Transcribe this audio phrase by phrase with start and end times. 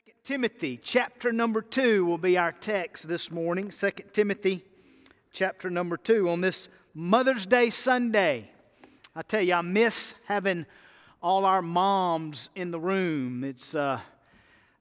[0.00, 3.70] Second Timothy chapter number 2 will be our text this morning.
[3.70, 4.64] Second Timothy
[5.30, 8.50] chapter number 2 on this Mother's Day Sunday.
[9.14, 10.64] I tell you, I miss having
[11.22, 13.44] all our moms in the room.
[13.44, 14.00] It's uh,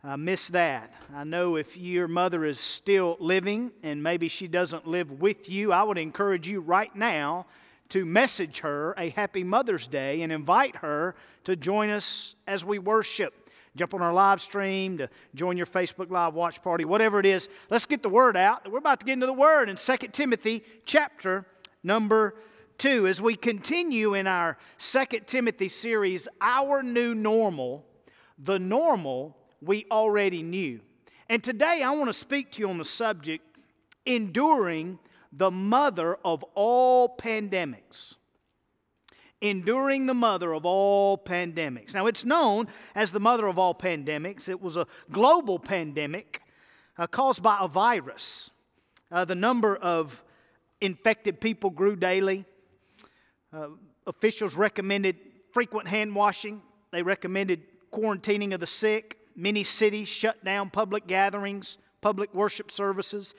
[0.05, 0.93] I miss that.
[1.13, 5.73] I know if your mother is still living and maybe she doesn't live with you,
[5.73, 7.45] I would encourage you right now
[7.89, 12.79] to message her a happy Mother's Day and invite her to join us as we
[12.79, 13.33] worship
[13.79, 17.47] jump on our live stream, to join your Facebook Live watch party, whatever it is.
[17.69, 18.69] Let's get the word out.
[18.69, 21.45] We're about to get into the word in 2 Timothy chapter
[21.81, 22.35] number
[22.79, 27.85] 2 as we continue in our 2 Timothy series, Our New Normal,
[28.37, 30.81] the normal we already knew.
[31.29, 33.45] And today I want to speak to you on the subject
[34.05, 34.99] enduring
[35.31, 38.15] the mother of all pandemics
[39.41, 41.93] enduring the mother of all pandemics.
[41.93, 44.49] Now, it's known as the mother of all pandemics.
[44.49, 46.41] It was a global pandemic
[46.97, 48.51] uh, caused by a virus.
[49.11, 50.23] Uh, the number of
[50.81, 52.45] infected people grew daily.
[53.53, 53.67] Uh,
[54.07, 55.15] officials recommended
[55.53, 59.17] frequent hand washing, they recommended quarantining of the sick.
[59.35, 63.33] Many cities shut down public gatherings, public worship services.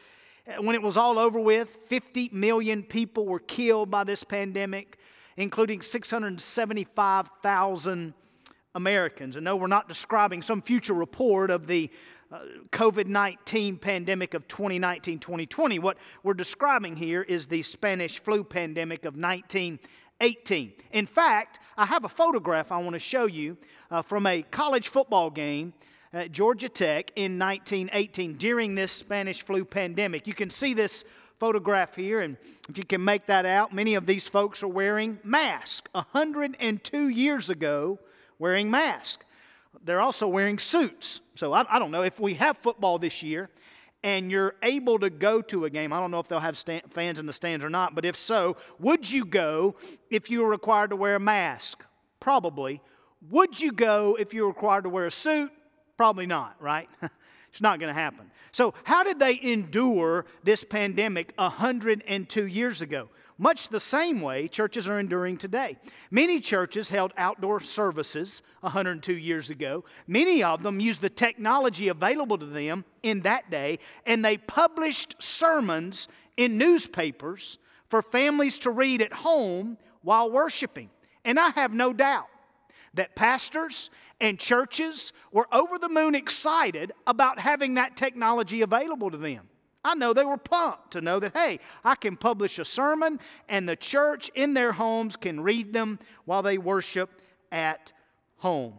[0.48, 4.98] Uh, when it was all over with, 50 million people were killed by this pandemic
[5.36, 8.14] including 675,000
[8.74, 9.36] Americans.
[9.36, 11.90] And no, we're not describing some future report of the
[12.32, 12.38] uh,
[12.70, 15.80] COVID 19 pandemic of 2019 2020.
[15.80, 20.72] What we're describing here is the Spanish flu pandemic of 1918.
[20.92, 23.56] In fact, I have a photograph I want to show you
[23.90, 25.72] uh, from a college football game
[26.12, 30.28] at Georgia Tech in 1918 during this Spanish flu pandemic.
[30.28, 31.02] You can see this
[31.40, 32.36] photograph here, and
[32.68, 35.90] if you can make that out, many of these folks are wearing masks.
[35.92, 37.98] 102 years ago,
[38.38, 39.24] wearing masks.
[39.84, 41.20] They're also wearing suits.
[41.34, 43.48] So I, I don't know if we have football this year
[44.02, 45.92] and you're able to go to a game.
[45.92, 48.16] I don't know if they'll have stand, fans in the stands or not, but if
[48.16, 49.76] so, would you go
[50.10, 51.84] if you were required to wear a mask?
[52.18, 52.80] Probably.
[53.30, 55.50] Would you go if you were required to wear a suit?
[55.96, 56.88] Probably not, right?
[57.50, 58.30] It's not going to happen.
[58.52, 63.08] So, how did they endure this pandemic 102 years ago?
[63.38, 65.78] Much the same way churches are enduring today.
[66.10, 69.84] Many churches held outdoor services 102 years ago.
[70.06, 75.16] Many of them used the technology available to them in that day, and they published
[75.20, 77.58] sermons in newspapers
[77.88, 80.90] for families to read at home while worshiping.
[81.24, 82.28] And I have no doubt
[82.94, 83.90] that pastors
[84.20, 89.48] and churches were over the moon excited about having that technology available to them.
[89.82, 93.68] I know they were pumped to know that, hey, I can publish a sermon and
[93.68, 97.92] the church in their homes can read them while they worship at
[98.36, 98.74] home.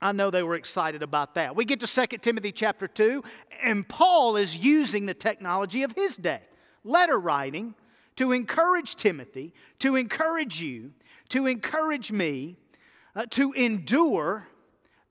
[0.00, 1.54] I know they were excited about that.
[1.54, 3.22] We get to 2 Timothy chapter 2,
[3.64, 6.42] and Paul is using the technology of his day,
[6.84, 7.74] letter writing,
[8.16, 10.92] to encourage Timothy, to encourage you,
[11.30, 12.56] to encourage me
[13.18, 14.46] uh, to endure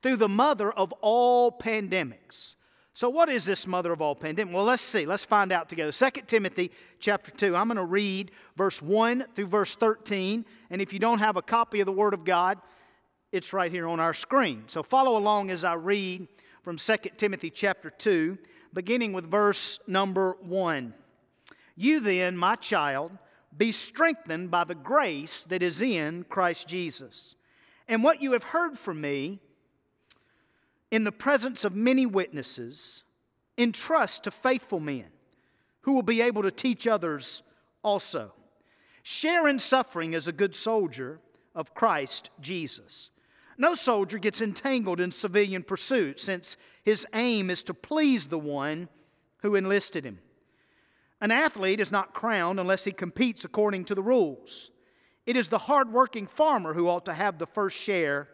[0.01, 2.55] through the mother of all pandemics.
[2.93, 4.53] So, what is this mother of all pandemics?
[4.53, 5.05] Well, let's see.
[5.05, 5.91] Let's find out together.
[5.91, 7.53] 2 Timothy chapter 2.
[7.53, 10.45] I'm going to read verse 1 through verse 13.
[10.69, 12.59] And if you don't have a copy of the Word of God,
[13.33, 14.63] it's right here on our screen.
[14.67, 16.29] So, follow along as I read
[16.63, 18.37] from 2 Timothy chapter 2,
[18.73, 20.93] beginning with verse number 1.
[21.75, 23.11] You then, my child,
[23.57, 27.35] be strengthened by the grace that is in Christ Jesus.
[27.87, 29.39] And what you have heard from me
[30.91, 33.03] in the presence of many witnesses,
[33.57, 35.07] entrust to faithful men
[35.81, 37.43] who will be able to teach others
[37.83, 38.31] also.
[39.03, 41.19] Share in suffering as a good soldier
[41.55, 43.09] of Christ Jesus.
[43.57, 48.87] No soldier gets entangled in civilian pursuit, since his aim is to please the one
[49.41, 50.19] who enlisted him.
[51.19, 54.71] An athlete is not crowned unless he competes according to the rules.
[55.27, 58.29] It is the hardworking farmer who ought to have the first share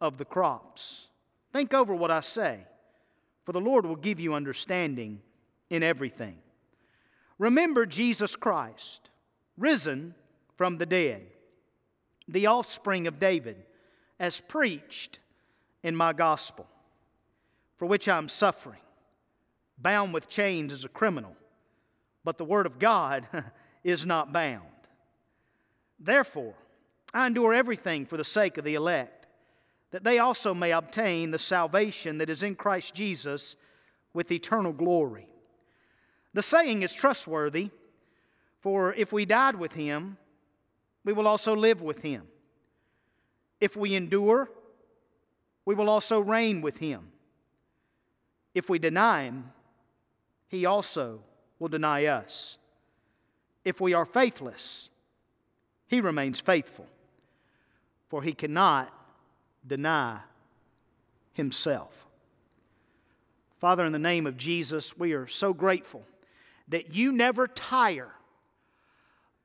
[0.00, 1.08] of the crops.
[1.52, 2.60] Think over what I say,
[3.44, 5.20] for the Lord will give you understanding
[5.68, 6.38] in everything.
[7.38, 9.10] Remember Jesus Christ,
[9.58, 10.14] risen
[10.56, 11.26] from the dead,
[12.26, 13.56] the offspring of David,
[14.18, 15.18] as preached
[15.82, 16.66] in my gospel,
[17.76, 18.80] for which I am suffering,
[19.76, 21.36] bound with chains as a criminal.
[22.24, 23.26] But the Word of God
[23.84, 24.64] is not bound.
[26.00, 26.54] Therefore,
[27.12, 29.26] I endure everything for the sake of the elect,
[29.90, 33.56] that they also may obtain the salvation that is in Christ Jesus
[34.14, 35.28] with eternal glory.
[36.32, 37.70] The saying is trustworthy,
[38.60, 40.16] for if we died with him,
[41.04, 42.22] we will also live with him.
[43.60, 44.48] If we endure,
[45.64, 47.08] we will also reign with him.
[48.54, 49.50] If we deny him,
[50.48, 51.20] he also
[51.58, 52.58] will deny us.
[53.64, 54.90] If we are faithless,
[55.90, 56.86] he remains faithful,
[58.08, 58.94] for he cannot
[59.66, 60.20] deny
[61.32, 62.06] himself.
[63.58, 66.04] Father, in the name of Jesus, we are so grateful
[66.68, 68.12] that you never tire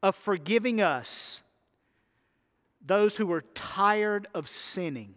[0.04, 1.42] of forgiving us,
[2.86, 5.16] those who are tired of sinning.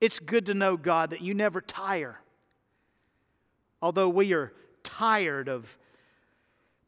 [0.00, 2.20] It's good to know, God, that you never tire.
[3.82, 4.52] Although we are
[4.84, 5.76] tired of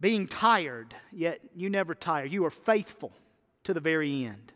[0.02, 2.24] being tired, yet you never tire.
[2.24, 3.12] You are faithful
[3.62, 4.52] to the very end.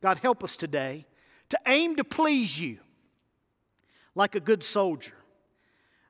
[0.00, 1.04] God, help us today
[1.48, 2.78] to aim to please you
[4.14, 5.14] like a good soldier,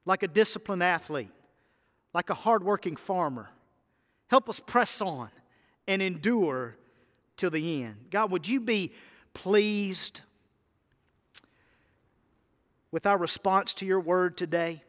[0.05, 1.31] like a disciplined athlete,
[2.13, 3.49] like a hardworking farmer.
[4.29, 5.31] Help us press on
[5.87, 6.77] and endure
[7.39, 7.97] till the end.
[8.11, 8.93] God, would you be
[9.33, 10.21] pleased
[12.91, 14.83] with our response to your word today?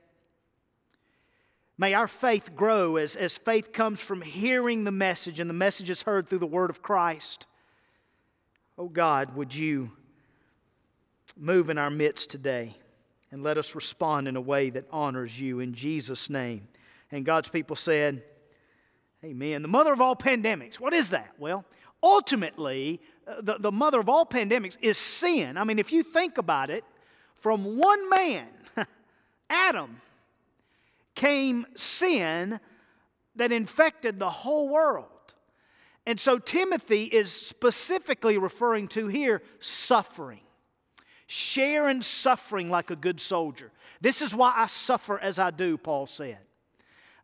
[1.80, 5.90] May our faith grow as, as faith comes from hearing the message and the message
[5.90, 7.48] is heard through the word of Christ.
[8.78, 9.90] Oh God, would you
[11.38, 12.76] move in our midst today
[13.32, 16.68] and let us respond in a way that honors you in Jesus' name.
[17.14, 18.24] And God's people said,
[19.24, 19.62] Amen.
[19.62, 20.82] The mother of all pandemics.
[20.82, 21.30] What is that?
[21.38, 21.64] Well,
[22.04, 25.56] ultimately, uh, the, the mother of all pandemics is sin.
[25.56, 26.84] I mean, if you think about it,
[27.36, 28.48] from one man,
[29.50, 30.02] Adam,
[31.20, 32.62] came sin
[33.36, 35.06] that infected the whole world.
[36.06, 40.40] And so Timothy is specifically referring to here suffering.
[41.28, 43.70] Share in suffering like a good soldier.
[44.00, 46.40] This is why I suffer as I do, Paul said.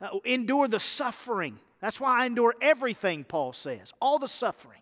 [0.01, 1.57] Uh, endure the suffering.
[1.79, 4.81] that's why I endure everything, Paul says, all the suffering.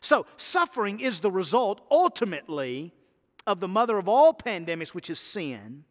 [0.00, 2.94] So, suffering is the result, ultimately,
[3.46, 5.84] of the mother of all pandemics, which is sin.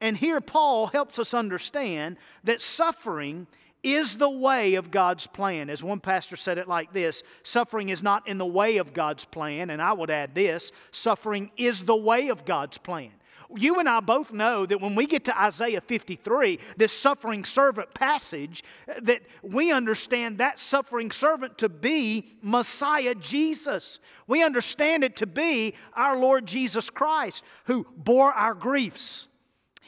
[0.00, 3.46] And here, Paul helps us understand that suffering
[3.82, 5.70] is the way of God's plan.
[5.70, 9.24] As one pastor said it like this suffering is not in the way of God's
[9.24, 9.70] plan.
[9.70, 13.10] And I would add this suffering is the way of God's plan.
[13.56, 17.94] You and I both know that when we get to Isaiah 53, this suffering servant
[17.94, 18.62] passage,
[19.00, 24.00] that we understand that suffering servant to be Messiah Jesus.
[24.26, 29.27] We understand it to be our Lord Jesus Christ, who bore our griefs,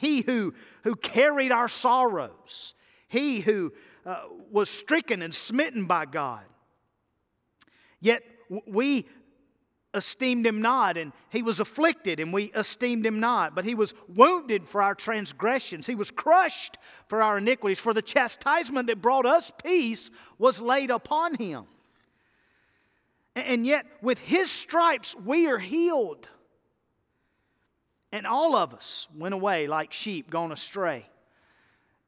[0.01, 2.73] He who, who carried our sorrows,
[3.07, 3.71] He who
[4.03, 6.41] uh, was stricken and smitten by God.
[7.99, 8.23] Yet
[8.65, 9.07] we
[9.93, 13.53] esteemed him not, and he was afflicted, and we esteemed him not.
[13.53, 17.77] But he was wounded for our transgressions, he was crushed for our iniquities.
[17.77, 20.09] For the chastisement that brought us peace
[20.39, 21.65] was laid upon him.
[23.35, 26.27] And yet, with his stripes, we are healed.
[28.11, 31.07] And all of us went away like sheep gone astray.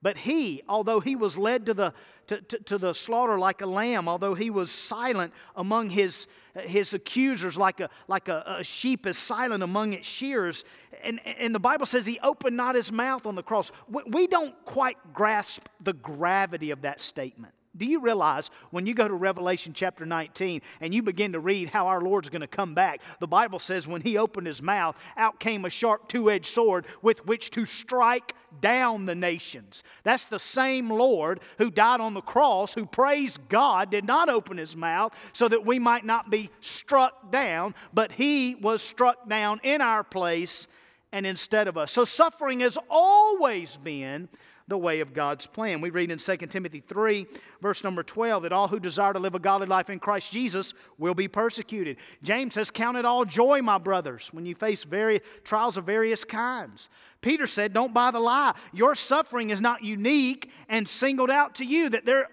[0.03, 1.93] But he, although he was led to the,
[2.27, 6.93] to, to, to, the slaughter like a lamb, although he was silent among his, his
[6.93, 10.65] accusers like, a, like a, a sheep is silent among its shears,
[11.03, 13.71] and, and the Bible says he opened not his mouth on the cross.
[13.87, 17.53] We, we don't quite grasp the gravity of that statement.
[17.75, 21.69] Do you realize when you go to Revelation chapter 19 and you begin to read
[21.69, 24.95] how our Lord's going to come back, the Bible says when he opened his mouth,
[25.17, 29.83] out came a sharp two edged sword with which to strike down the nations.
[30.03, 34.57] That's the same Lord who died on the cross, who praised God, did not open
[34.57, 39.59] his mouth so that we might not be struck down, but he was struck down
[39.63, 40.67] in our place
[41.11, 41.91] and instead of us.
[41.91, 44.29] So suffering has always been
[44.73, 45.81] the way of God's plan.
[45.81, 47.27] We read in 2 Timothy 3,
[47.61, 50.73] verse number 12, that all who desire to live a godly life in Christ Jesus
[50.97, 51.97] will be persecuted.
[52.23, 56.23] James says, Count it all joy, my brothers, when you face various trials of various
[56.23, 56.89] kinds.
[57.21, 58.55] Peter said, Don't buy the lie.
[58.71, 62.29] Your suffering is not unique and singled out to you, that there,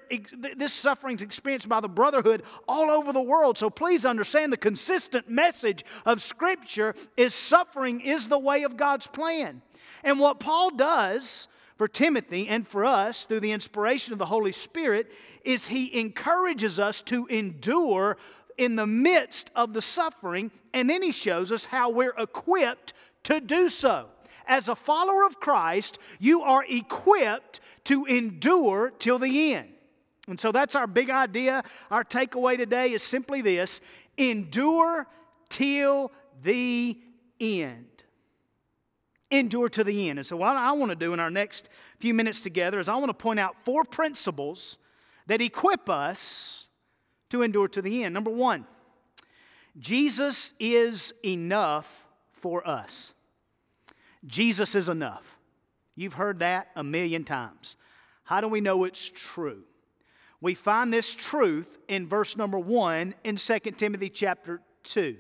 [0.57, 3.59] this suffering is experienced by the brotherhood all over the world.
[3.59, 9.07] So please understand the consistent message of Scripture is suffering is the way of God's
[9.07, 9.61] plan.
[10.05, 11.49] And what Paul does
[11.81, 15.11] for Timothy and for us through the inspiration of the Holy Spirit
[15.47, 18.19] is he encourages us to endure
[18.59, 23.41] in the midst of the suffering, and then he shows us how we're equipped to
[23.41, 24.09] do so.
[24.47, 29.71] As a follower of Christ, you are equipped to endure till the end.
[30.29, 31.65] And so that's our big idea.
[31.91, 33.81] Our takeaway today is simply this
[34.19, 35.07] endure
[35.49, 36.99] till the
[37.41, 37.90] end
[39.31, 40.19] endure to the end.
[40.19, 41.69] And so, what I want to do in our next
[41.99, 44.79] few minutes together is I want to point out four principles
[45.27, 46.69] that equip us
[47.31, 48.15] to endure to the end.
[48.15, 48.67] Number one,
[49.79, 51.87] Jesus is enough
[52.33, 53.15] for us.
[54.27, 55.25] Jesus is enough.
[55.95, 57.77] You've heard that a million times.
[58.25, 59.63] How do we know it's true?
[60.41, 65.17] We find this truth in verse number 1 in 2 Timothy chapter 2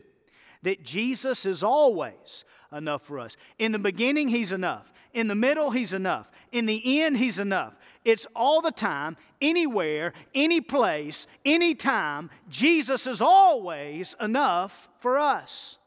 [0.62, 3.36] that Jesus is always enough for us.
[3.58, 4.92] In the beginning, He's enough.
[5.12, 6.30] In the middle, He's enough.
[6.52, 7.74] In the end, He's enough.
[8.04, 12.30] It's all the time, anywhere, any place, anytime.
[12.48, 15.78] Jesus is always enough for us.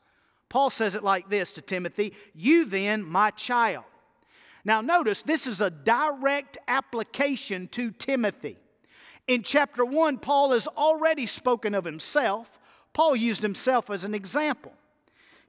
[0.50, 3.86] Paul says it like this to Timothy You then, my child.
[4.66, 8.58] Now, notice this is a direct application to Timothy.
[9.28, 12.60] In chapter 1, Paul has already spoken of himself.
[12.94, 14.74] Paul used himself as an example.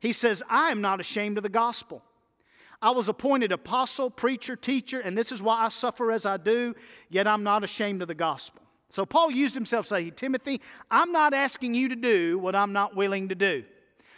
[0.01, 2.03] He says, I am not ashamed of the gospel.
[2.83, 6.75] I was appointed apostle, preacher, teacher, and this is why I suffer as I do,
[7.09, 8.63] yet I'm not ashamed of the gospel.
[8.91, 10.61] So Paul used himself say, Timothy,
[10.91, 13.65] I'm not asking you to do what I'm not willing to do.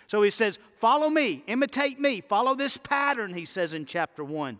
[0.08, 4.58] So he says, Follow me, imitate me, follow this pattern, he says in chapter 1.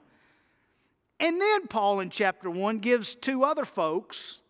[1.20, 4.40] And then Paul in chapter 1 gives two other folks,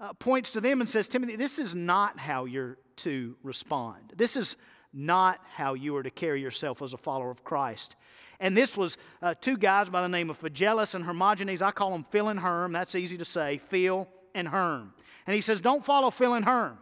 [0.00, 4.12] uh, points to them and says, Timothy, this is not how you're to respond.
[4.16, 4.56] This is
[4.92, 7.96] not how you are to carry yourself as a follower of Christ.
[8.40, 11.62] And this was uh, two guys by the name of Phygellus and Hermogenes.
[11.62, 12.72] I call them Phil and Herm.
[12.72, 14.94] That's easy to say, Phil and Herm.
[15.26, 16.78] And he says, Don't follow Phil and Herm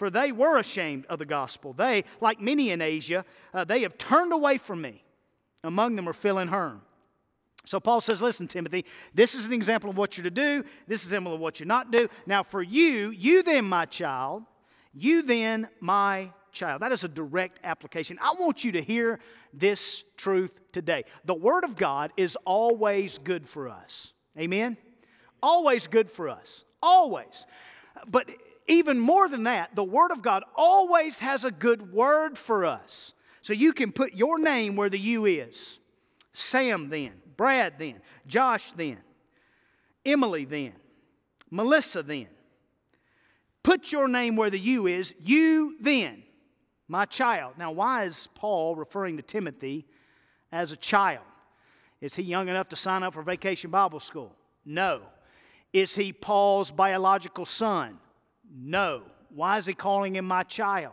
[0.00, 1.74] for they were ashamed of the gospel.
[1.74, 5.04] They, like many in Asia, uh, they have turned away from me.
[5.62, 6.80] Among them are Phil and Herm.
[7.70, 8.84] So Paul says, Listen, Timothy,
[9.14, 10.64] this is an example of what you're to do.
[10.88, 12.08] This is an example of what you're not do.
[12.26, 14.42] Now, for you, you then, my child,
[14.92, 16.82] you then, my child.
[16.82, 18.18] That is a direct application.
[18.20, 19.20] I want you to hear
[19.54, 21.04] this truth today.
[21.26, 24.14] The Word of God is always good for us.
[24.36, 24.76] Amen?
[25.40, 26.64] Always good for us.
[26.82, 27.46] Always.
[28.08, 28.30] But
[28.66, 33.12] even more than that, the Word of God always has a good word for us.
[33.42, 35.78] So you can put your name where the you is.
[36.32, 38.98] Sam then, Brad then, Josh then,
[40.04, 40.74] Emily then,
[41.50, 42.26] Melissa then.
[43.62, 46.22] Put your name where the you is, you then,
[46.86, 47.54] my child.
[47.56, 49.86] Now, why is Paul referring to Timothy
[50.52, 51.24] as a child?
[52.02, 54.36] Is he young enough to sign up for vacation Bible school?
[54.66, 55.00] No.
[55.72, 57.98] Is he Paul's biological son?
[58.54, 59.00] No.
[59.34, 60.92] Why is he calling him my child?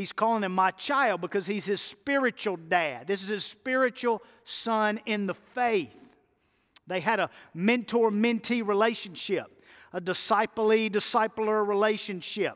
[0.00, 3.06] He's calling him my child because he's his spiritual dad.
[3.06, 6.02] This is his spiritual son in the faith.
[6.86, 12.54] They had a mentor mentee relationship, a disciple discipler relationship.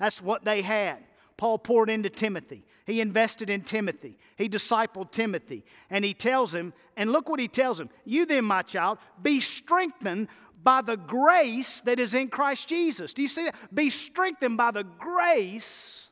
[0.00, 1.04] That's what they had.
[1.36, 2.64] Paul poured into Timothy.
[2.86, 4.16] He invested in Timothy.
[4.38, 5.66] He discipled Timothy.
[5.90, 9.40] And he tells him, and look what he tells him You then, my child, be
[9.40, 10.28] strengthened
[10.62, 13.12] by the grace that is in Christ Jesus.
[13.12, 13.74] Do you see that?
[13.74, 16.08] Be strengthened by the grace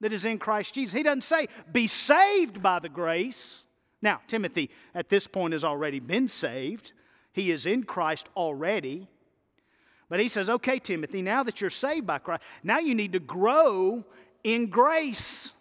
[0.00, 0.92] that is in Christ Jesus.
[0.92, 3.64] He doesn't say, be saved by the grace.
[4.02, 6.92] Now, Timothy at this point has already been saved,
[7.32, 9.08] he is in Christ already.
[10.08, 13.18] But he says, okay, Timothy, now that you're saved by Christ, now you need to
[13.18, 14.04] grow
[14.44, 15.52] in grace.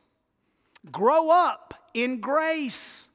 [0.92, 3.08] Grow up in grace.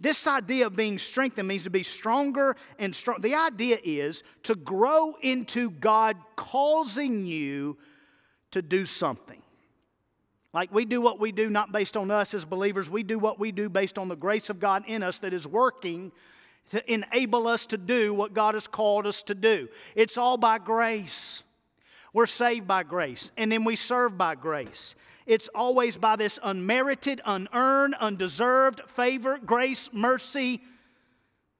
[0.00, 3.20] This idea of being strengthened means to be stronger and strong.
[3.20, 7.76] The idea is to grow into God causing you
[8.52, 9.42] to do something.
[10.54, 13.40] Like we do what we do not based on us as believers, we do what
[13.40, 16.12] we do based on the grace of God in us that is working
[16.70, 19.68] to enable us to do what God has called us to do.
[19.96, 21.42] It's all by grace.
[22.12, 24.94] We're saved by grace, and then we serve by grace.
[25.26, 30.62] It's always by this unmerited, unearned, undeserved favor, grace, mercy,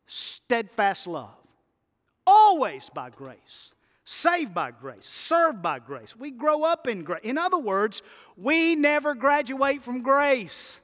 [0.07, 1.35] steadfast love.
[2.25, 3.74] Always by grace.
[4.05, 6.15] Saved by grace, served by grace.
[6.15, 7.23] We grow up in grace.
[7.23, 8.03] In other words,
[8.37, 10.81] we never graduate from grace.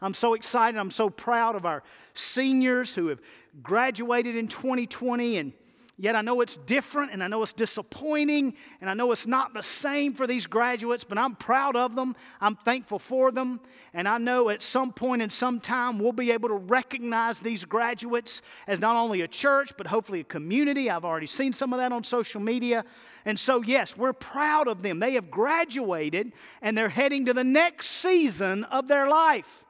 [0.00, 0.78] I'm so excited.
[0.78, 1.82] I'm so proud of our
[2.14, 3.20] seniors who have
[3.62, 5.52] graduated in 2020 and
[6.00, 9.52] Yet I know it's different and I know it's disappointing and I know it's not
[9.52, 12.16] the same for these graduates, but I'm proud of them.
[12.40, 13.60] I'm thankful for them.
[13.92, 17.66] And I know at some point in some time we'll be able to recognize these
[17.66, 20.88] graduates as not only a church, but hopefully a community.
[20.88, 22.86] I've already seen some of that on social media.
[23.26, 25.00] And so, yes, we're proud of them.
[25.00, 29.64] They have graduated and they're heading to the next season of their life.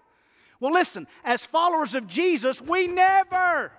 [0.60, 3.72] Well, listen, as followers of Jesus, we never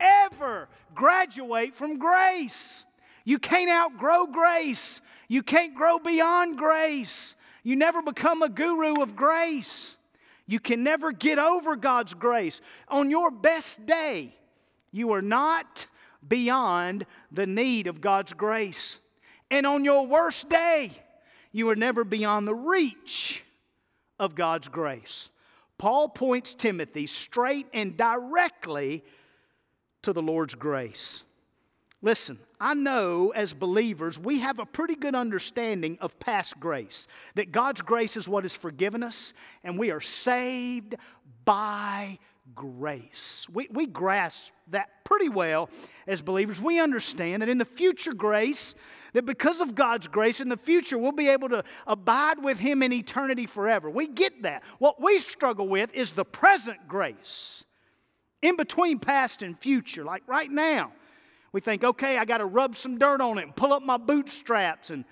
[0.00, 2.84] ever graduate from grace.
[3.24, 5.00] You can't outgrow grace.
[5.28, 7.34] You can't grow beyond grace.
[7.62, 9.96] You never become a guru of grace.
[10.46, 12.60] You can never get over God's grace.
[12.88, 14.34] On your best day,
[14.92, 15.86] you are not
[16.26, 18.98] beyond the need of God's grace.
[19.50, 20.92] And on your worst day,
[21.52, 23.42] you are never beyond the reach
[24.18, 25.30] of God's grace.
[25.76, 29.04] Paul points Timothy straight and directly
[30.02, 31.24] to the Lord's grace.
[32.00, 37.50] Listen, I know as believers we have a pretty good understanding of past grace, that
[37.50, 39.32] God's grace is what has forgiven us,
[39.64, 40.94] and we are saved
[41.44, 42.18] by
[42.54, 43.46] grace.
[43.52, 45.70] We, we grasp that pretty well
[46.06, 46.60] as believers.
[46.60, 48.74] We understand that in the future grace,
[49.12, 52.82] that because of God's grace, in the future we'll be able to abide with Him
[52.82, 53.90] in eternity forever.
[53.90, 54.62] We get that.
[54.78, 57.64] What we struggle with is the present grace,
[58.42, 60.92] in between past and future, like right now.
[61.52, 63.96] We think, okay, I got to rub some dirt on it and pull up my
[63.96, 65.04] bootstraps and,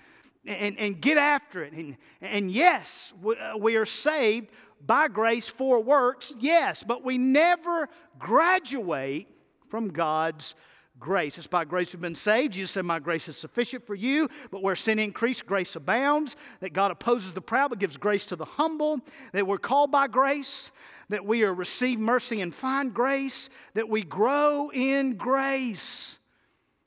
[0.45, 1.73] and, and get after it.
[1.73, 4.49] And, and yes, we, uh, we are saved
[4.85, 9.27] by grace for works, yes, but we never graduate
[9.69, 10.53] from God's
[10.99, 11.37] grace.
[11.37, 12.53] It's by grace we've been saved.
[12.53, 14.29] Jesus said, My grace is sufficient for you.
[14.51, 16.35] But where sin increased, grace abounds.
[16.59, 18.99] That God opposes the proud, but gives grace to the humble.
[19.33, 20.71] That we're called by grace.
[21.09, 23.49] That we are receive mercy and find grace.
[23.73, 26.19] That we grow in grace.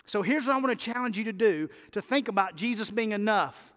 [0.07, 3.13] So here's what I want to challenge you to do to think about Jesus being
[3.13, 3.73] enough.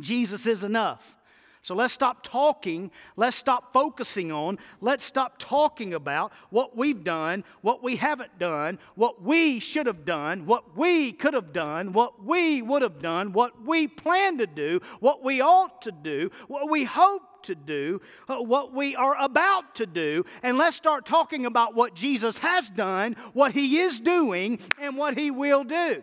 [0.00, 1.16] Jesus is enough.
[1.62, 2.90] So let's stop talking.
[3.16, 4.58] Let's stop focusing on.
[4.80, 10.04] Let's stop talking about what we've done, what we haven't done, what we should have
[10.04, 14.46] done, what we could have done, what we would have done, what we plan to
[14.46, 19.16] do, what we ought to do, what we hope to do, uh, what we are
[19.20, 24.00] about to do, and let's start talking about what Jesus has done, what he is
[24.00, 26.02] doing, and what he will do.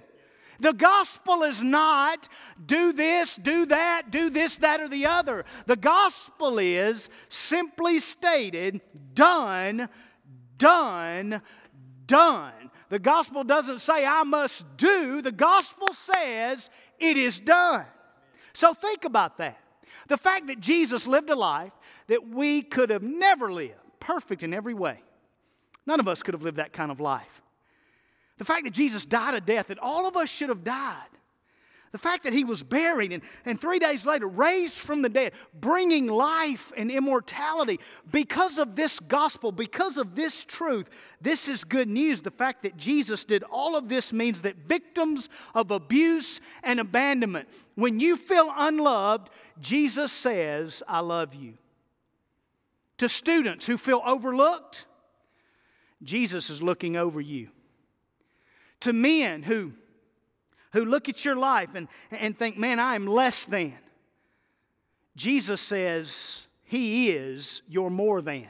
[0.59, 2.27] The gospel is not
[2.65, 5.45] do this, do that, do this, that, or the other.
[5.65, 8.81] The gospel is simply stated
[9.13, 9.89] done,
[10.57, 11.41] done,
[12.05, 12.53] done.
[12.89, 17.85] The gospel doesn't say I must do, the gospel says it is done.
[18.53, 19.59] So think about that.
[20.07, 21.71] The fact that Jesus lived a life
[22.07, 24.99] that we could have never lived, perfect in every way.
[25.85, 27.41] None of us could have lived that kind of life.
[28.37, 31.07] The fact that Jesus died a death that all of us should have died.
[31.95, 35.31] The fact that he was buried and, and three days later raised from the dead,
[35.53, 37.79] bringing life and immortality.
[38.11, 40.89] Because of this gospel, because of this truth,
[41.21, 42.19] this is good news.
[42.19, 47.47] The fact that Jesus did all of this means that victims of abuse and abandonment,
[47.75, 49.29] when you feel unloved,
[49.61, 51.53] Jesus says, I love you.
[52.97, 54.85] To students who feel overlooked,
[56.03, 57.47] Jesus is looking over you.
[58.81, 59.71] To men who
[60.75, 63.73] who look at your life and, and think, man, I am less than.
[65.15, 68.45] Jesus says, He is your more than.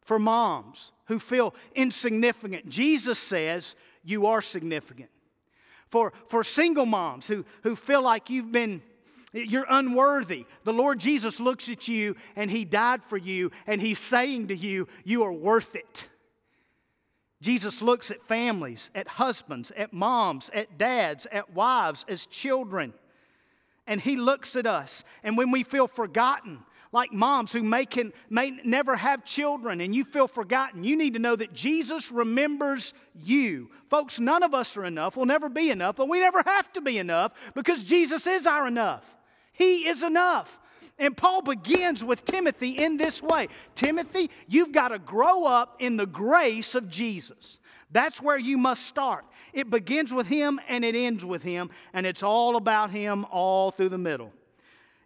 [0.00, 5.10] For moms who feel insignificant, Jesus says, You are significant.
[5.90, 8.82] For, for single moms who, who feel like you've been
[9.32, 10.46] you're unworthy.
[10.64, 14.56] The Lord Jesus looks at you and He died for you, and He's saying to
[14.56, 16.08] you, You are worth it.
[17.40, 22.92] Jesus looks at families, at husbands, at moms, at dads, at wives, as children.
[23.86, 25.04] And he looks at us.
[25.22, 26.58] And when we feel forgotten,
[26.92, 31.14] like moms who may, can, may never have children and you feel forgotten, you need
[31.14, 33.70] to know that Jesus remembers you.
[33.88, 35.16] Folks, none of us are enough.
[35.16, 38.66] We'll never be enough, but we never have to be enough because Jesus is our
[38.66, 39.04] enough.
[39.52, 40.59] He is enough.
[41.00, 45.96] And Paul begins with Timothy in this way Timothy, you've got to grow up in
[45.96, 47.58] the grace of Jesus.
[47.90, 49.24] That's where you must start.
[49.52, 53.70] It begins with Him and it ends with Him, and it's all about Him all
[53.70, 54.30] through the middle.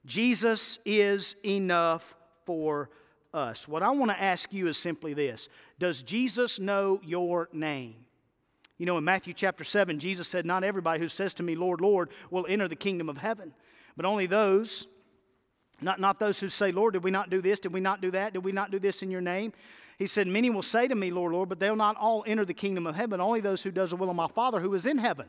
[0.04, 2.90] Jesus is enough for
[3.32, 3.66] us.
[3.66, 7.94] What I want to ask you is simply this Does Jesus know your name?
[8.78, 11.80] You know, in Matthew chapter 7, Jesus said, Not everybody who says to me, Lord,
[11.80, 13.54] Lord, will enter the kingdom of heaven,
[13.96, 14.88] but only those
[15.80, 17.60] not, not those who say, Lord, did we not do this?
[17.60, 18.32] Did we not do that?
[18.32, 19.52] Did we not do this in your name?
[19.98, 22.54] He said, Many will say to me, Lord, Lord, but they'll not all enter the
[22.54, 24.98] kingdom of heaven, only those who does the will of my Father who is in
[24.98, 25.28] heaven.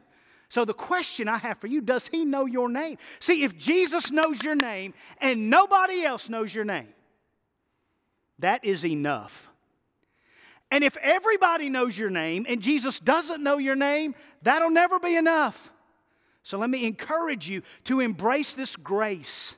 [0.49, 2.97] So the question I have for you, does he know your name?
[3.19, 6.87] See, if Jesus knows your name and nobody else knows your name,
[8.39, 9.49] that is enough.
[10.71, 15.15] And if everybody knows your name and Jesus doesn't know your name, that'll never be
[15.15, 15.71] enough.
[16.43, 19.55] So let me encourage you to embrace this grace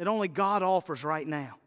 [0.00, 1.58] that only God offers right now.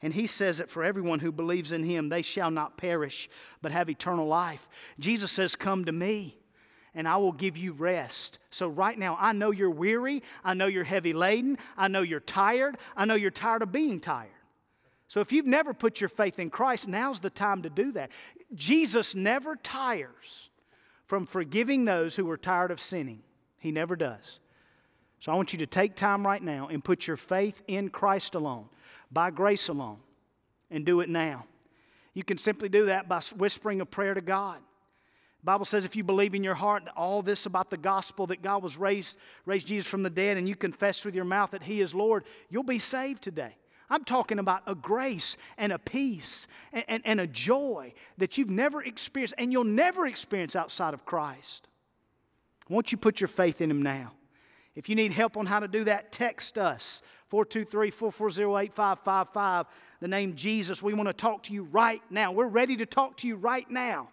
[0.00, 3.28] And he says that for everyone who believes in him, they shall not perish,
[3.60, 4.66] but have eternal life.
[4.98, 6.38] Jesus says, Come to me,
[6.94, 8.38] and I will give you rest.
[8.48, 10.22] So, right now, I know you're weary.
[10.42, 11.58] I know you're heavy laden.
[11.76, 12.78] I know you're tired.
[12.96, 14.30] I know you're tired of being tired.
[15.06, 18.10] So, if you've never put your faith in Christ, now's the time to do that.
[18.54, 20.48] Jesus never tires
[21.04, 23.22] from forgiving those who are tired of sinning,
[23.58, 24.40] He never does.
[25.22, 28.34] So I want you to take time right now and put your faith in Christ
[28.34, 28.64] alone,
[29.12, 29.98] by grace alone,
[30.68, 31.46] and do it now.
[32.12, 34.56] You can simply do that by whispering a prayer to God.
[34.56, 38.42] The Bible says if you believe in your heart all this about the gospel that
[38.42, 41.62] God was raised, raised Jesus from the dead, and you confess with your mouth that
[41.62, 43.54] He is Lord, you'll be saved today.
[43.88, 48.50] I'm talking about a grace and a peace and, and, and, a joy that you've
[48.50, 51.68] never experienced and you'll never experience outside of Christ.
[52.68, 54.14] Won't you put your faith in Him now?
[54.74, 59.66] If you need help on how to do that, text us 423 440 8555.
[60.00, 60.82] The name Jesus.
[60.82, 62.32] We want to talk to you right now.
[62.32, 64.08] We're ready to talk to you right now.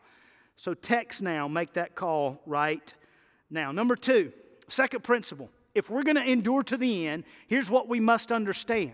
[0.58, 2.94] So text now, make that call right
[3.50, 3.72] now.
[3.72, 4.34] Number two,
[4.68, 5.50] second principle.
[5.74, 8.94] If we're going to endure to the end, here's what we must understand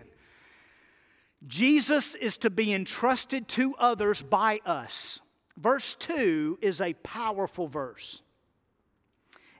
[1.46, 5.20] Jesus is to be entrusted to others by us.
[5.56, 8.22] Verse 2 is a powerful verse.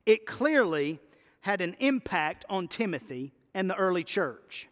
[0.04, 1.00] It clearly
[1.46, 4.68] had an impact on Timothy and the early church.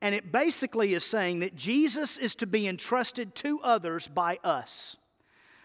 [0.00, 4.96] And it basically is saying that Jesus is to be entrusted to others by us.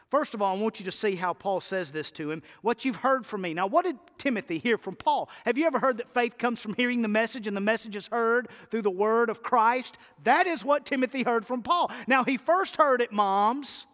[0.10, 2.44] First of all, I want you to see how Paul says this to him.
[2.64, 3.54] What you've heard from me.
[3.54, 5.30] Now, what did Timothy hear from Paul?
[5.46, 8.08] Have you ever heard that faith comes from hearing the message and the message is
[8.08, 9.98] heard through the word of Christ?
[10.26, 11.92] That is what Timothy heard from Paul.
[12.08, 13.86] Now, he first heard it, moms.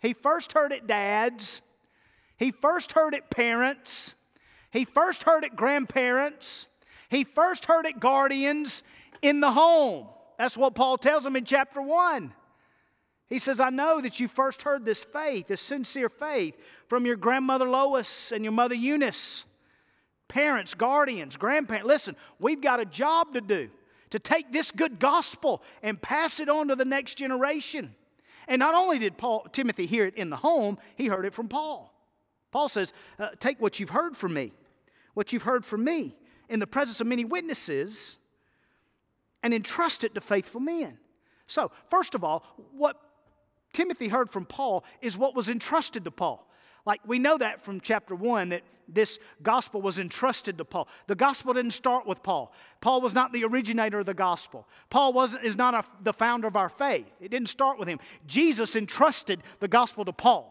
[0.00, 1.62] He first heard it, dads.
[2.36, 4.14] He first heard it, parents.
[4.72, 6.66] He first heard it, grandparents.
[7.08, 8.82] He first heard it, guardians
[9.20, 10.06] in the home.
[10.38, 12.32] That's what Paul tells him in chapter 1.
[13.28, 16.54] He says, I know that you first heard this faith, this sincere faith,
[16.88, 19.44] from your grandmother Lois and your mother Eunice.
[20.28, 21.86] Parents, guardians, grandparents.
[21.86, 23.70] Listen, we've got a job to do
[24.10, 27.94] to take this good gospel and pass it on to the next generation.
[28.48, 31.48] And not only did Paul, Timothy hear it in the home, he heard it from
[31.48, 31.92] Paul.
[32.50, 34.52] Paul says, uh, Take what you've heard from me,
[35.14, 36.16] what you've heard from me
[36.48, 38.18] in the presence of many witnesses,
[39.42, 40.98] and entrust it to faithful men.
[41.46, 42.96] So, first of all, what
[43.72, 46.48] Timothy heard from Paul is what was entrusted to Paul.
[46.84, 50.88] Like we know that from chapter 1 that this gospel was entrusted to Paul.
[51.06, 52.52] The gospel didn't start with Paul.
[52.80, 54.66] Paul was not the originator of the gospel.
[54.90, 57.06] Paul wasn't, is not a, the founder of our faith.
[57.20, 58.00] It didn't start with him.
[58.26, 60.48] Jesus entrusted the gospel to Paul.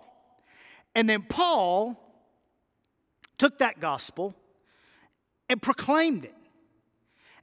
[0.95, 1.99] And then Paul
[3.37, 4.35] took that gospel
[5.51, 6.33] and proclaimed it.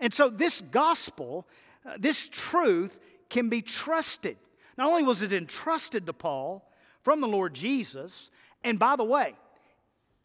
[0.01, 1.47] And so this gospel,
[1.85, 2.97] uh, this truth,
[3.29, 4.38] can be trusted.
[4.79, 6.66] Not only was it entrusted to Paul
[7.03, 8.31] from the Lord Jesus,
[8.64, 9.35] and by the way,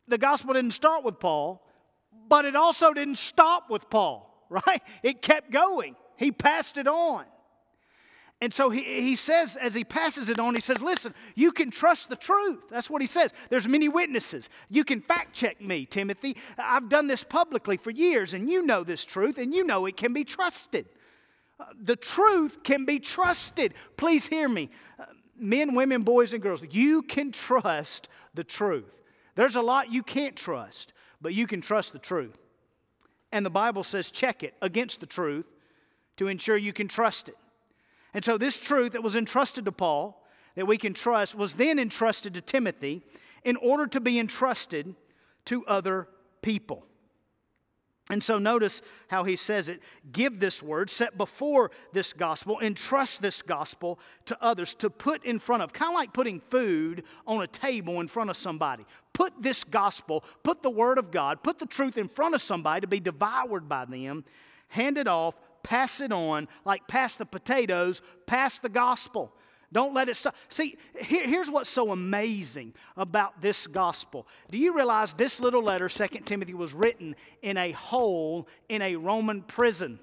[0.08, 1.62] the gospel didn't start with Paul,
[2.30, 4.82] but it also didn't stop with Paul, right?
[5.04, 5.98] It kept going.
[6.16, 7.26] He passed it on.
[8.44, 11.72] And so he, he says, as he passes it on, he says, Listen, you can
[11.72, 12.60] trust the truth.
[12.70, 13.32] That's what he says.
[13.50, 14.50] There's many witnesses.
[14.70, 16.36] You can fact check me, Timothy.
[16.58, 19.98] I've done this publicly for years, and you know this truth, and you know it
[19.98, 20.86] can be trusted
[21.82, 23.74] the truth can be trusted.
[23.98, 24.70] Please hear me.
[25.00, 25.06] Uh,
[25.38, 28.92] men, women, boys, and girls, you can trust the truth.
[29.36, 32.38] There's a lot you can't trust, but you can trust the truth.
[33.32, 35.46] And the Bible says check it against the truth
[36.18, 37.38] to ensure you can trust it.
[38.14, 40.24] And so, this truth that was entrusted to Paul,
[40.56, 43.02] that we can trust, was then entrusted to Timothy
[43.44, 44.96] in order to be entrusted
[45.46, 46.08] to other
[46.42, 46.86] people.
[48.10, 53.22] And so notice how he says it give this word, set before this gospel, entrust
[53.22, 57.42] this gospel to others to put in front of, kind of like putting food on
[57.44, 58.86] a table in front of somebody.
[59.14, 62.82] Put this gospel, put the word of God, put the truth in front of somebody
[62.82, 64.26] to be devoured by them,
[64.68, 69.34] hand it off, pass it on, like pass the potatoes, pass the gospel.
[69.74, 70.36] Don't let it stop.
[70.50, 74.28] See, here, here's what's so amazing about this gospel.
[74.52, 78.96] Do you realize this little letter, 2 Timothy, was written in a hole in a
[78.96, 80.00] Roman prison?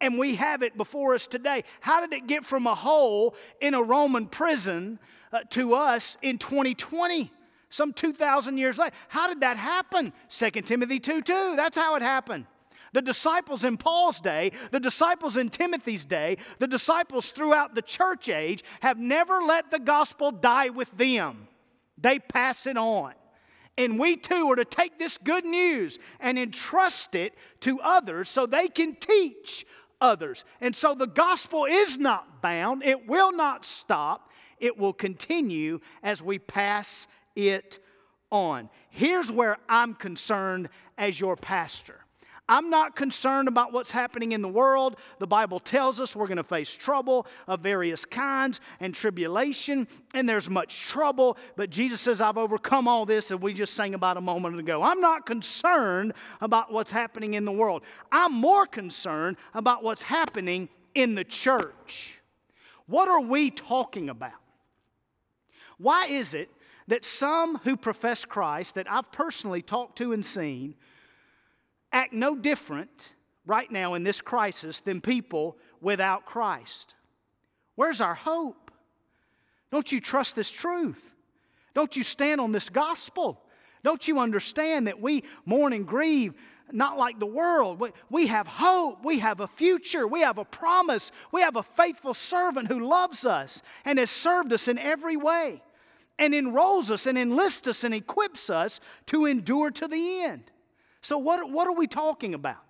[0.00, 1.64] And we have it before us today.
[1.80, 5.00] How did it get from a hole in a Roman prison
[5.32, 7.32] uh, to us in 2020?
[7.70, 8.94] Some 2,000 years later.
[9.08, 10.12] How did that happen?
[10.28, 11.56] 2 Timothy 2 2.
[11.56, 12.46] That's how it happened.
[12.94, 18.28] The disciples in Paul's day, the disciples in Timothy's day, the disciples throughout the church
[18.28, 21.48] age have never let the gospel die with them.
[21.98, 23.14] They pass it on.
[23.76, 28.46] And we too are to take this good news and entrust it to others so
[28.46, 29.66] they can teach
[30.00, 30.44] others.
[30.60, 34.30] And so the gospel is not bound, it will not stop,
[34.60, 37.80] it will continue as we pass it
[38.30, 38.70] on.
[38.90, 42.03] Here's where I'm concerned as your pastor.
[42.48, 44.96] I'm not concerned about what's happening in the world.
[45.18, 50.28] The Bible tells us we're going to face trouble of various kinds and tribulation, and
[50.28, 51.38] there's much trouble.
[51.56, 54.82] But Jesus says, I've overcome all this, and we just sang about a moment ago.
[54.82, 57.82] I'm not concerned about what's happening in the world.
[58.12, 62.20] I'm more concerned about what's happening in the church.
[62.86, 64.32] What are we talking about?
[65.78, 66.50] Why is it
[66.88, 70.74] that some who profess Christ, that I've personally talked to and seen,
[71.94, 73.12] act no different
[73.46, 76.94] right now in this crisis than people without Christ?
[77.76, 78.70] Where's our hope?
[79.70, 81.02] Don't you trust this truth?
[81.74, 83.40] Don't you stand on this gospel?
[83.82, 86.34] Don't you understand that we mourn and grieve
[86.72, 87.82] not like the world?
[88.10, 89.04] We, have hope.
[89.04, 90.06] We have a future.
[90.06, 91.12] We have a promise.
[91.32, 95.62] We have a faithful servant who loves us and has served us in every way
[96.18, 100.50] and enrolls us and enlists us and equips us to endure to the end.
[101.04, 102.64] So, what, what are we talking about?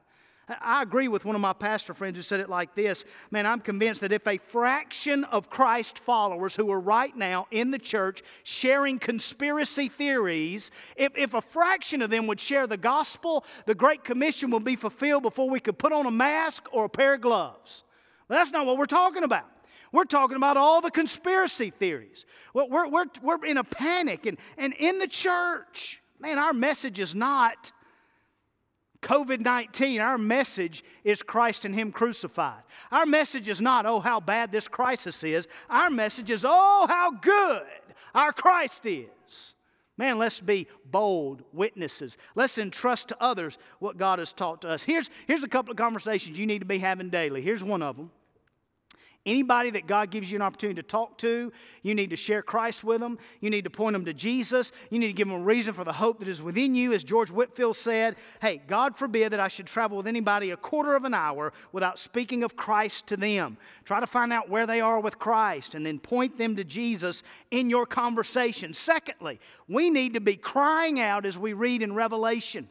[0.60, 3.60] I agree with one of my pastor friends who said it like this Man, I'm
[3.60, 8.22] convinced that if a fraction of Christ followers who are right now in the church
[8.42, 14.02] sharing conspiracy theories, if, if a fraction of them would share the gospel, the Great
[14.02, 17.20] Commission will be fulfilled before we could put on a mask or a pair of
[17.20, 17.84] gloves.
[18.28, 19.46] That's not what we're talking about.
[19.92, 22.26] We're talking about all the conspiracy theories.
[22.52, 24.26] We're, we're, we're in a panic.
[24.26, 27.70] And, and in the church, man, our message is not
[29.04, 32.62] COVID 19, our message is Christ and Him crucified.
[32.90, 35.46] Our message is not, oh, how bad this crisis is.
[35.68, 37.62] Our message is, oh, how good
[38.14, 39.54] our Christ is.
[39.98, 42.16] Man, let's be bold witnesses.
[42.34, 44.82] Let's entrust to others what God has taught to us.
[44.82, 47.42] Here's, here's a couple of conversations you need to be having daily.
[47.42, 48.10] Here's one of them.
[49.26, 51.50] Anybody that God gives you an opportunity to talk to,
[51.82, 53.18] you need to share Christ with them.
[53.40, 54.70] You need to point them to Jesus.
[54.90, 56.92] You need to give them a reason for the hope that is within you.
[56.92, 60.94] As George Whitefield said, hey, God forbid that I should travel with anybody a quarter
[60.94, 63.56] of an hour without speaking of Christ to them.
[63.86, 67.22] Try to find out where they are with Christ and then point them to Jesus
[67.50, 68.74] in your conversation.
[68.74, 72.68] Secondly, we need to be crying out as we read in Revelation.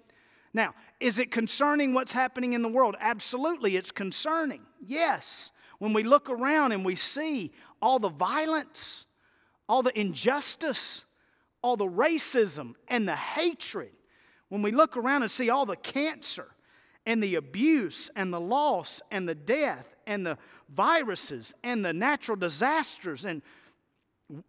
[0.53, 2.95] Now, is it concerning what's happening in the world?
[2.99, 4.61] Absolutely, it's concerning.
[4.85, 5.51] Yes.
[5.83, 9.05] When we look around and we see all the violence,
[9.67, 11.03] all the injustice,
[11.61, 13.91] all the racism and the hatred,
[14.47, 16.47] when we look around and see all the cancer
[17.05, 20.37] and the abuse and the loss and the death and the
[20.73, 23.41] viruses and the natural disasters, and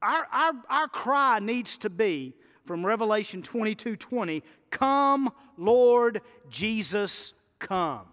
[0.03, 2.33] our, our, our cry needs to be
[2.65, 8.07] from Revelation 22 20, Come, Lord Jesus, come.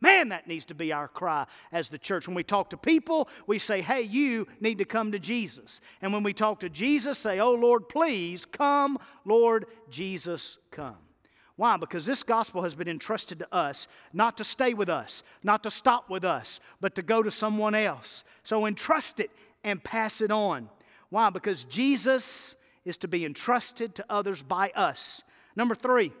[0.00, 2.26] Man, that needs to be our cry as the church.
[2.26, 5.80] When we talk to people, we say, hey, you need to come to Jesus.
[6.00, 10.96] And when we talk to Jesus, say, oh, Lord, please come, Lord Jesus, come.
[11.56, 11.76] Why?
[11.76, 15.70] Because this gospel has been entrusted to us, not to stay with us, not to
[15.70, 18.24] stop with us, but to go to someone else.
[18.42, 19.30] So entrust it
[19.62, 20.70] and pass it on.
[21.10, 21.28] Why?
[21.28, 25.22] Because Jesus is to be entrusted to others by us.
[25.54, 26.14] Number three,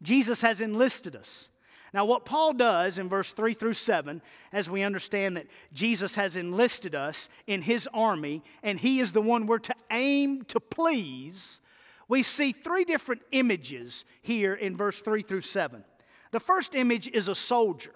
[0.00, 1.50] Jesus has enlisted us.
[1.94, 4.20] Now, what Paul does in verse 3 through 7,
[4.52, 9.22] as we understand that Jesus has enlisted us in his army and he is the
[9.22, 11.60] one we're to aim to please,
[12.08, 15.84] we see three different images here in verse 3 through 7.
[16.32, 17.94] The first image is a soldier.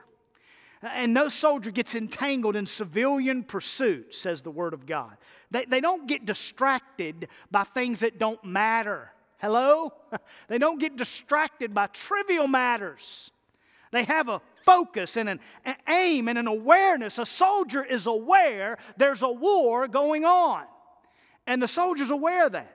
[0.81, 5.17] And no soldier gets entangled in civilian pursuit, says the Word of God.
[5.51, 9.11] They, they don't get distracted by things that don't matter.
[9.39, 9.93] Hello?
[10.47, 13.33] They don't get distracted by trivial matters.
[13.91, 15.41] They have a focus and an,
[15.89, 17.19] aim and an awareness.
[17.19, 20.65] A soldier is aware there's a war going on.
[21.47, 22.75] And the soldier's aware of that.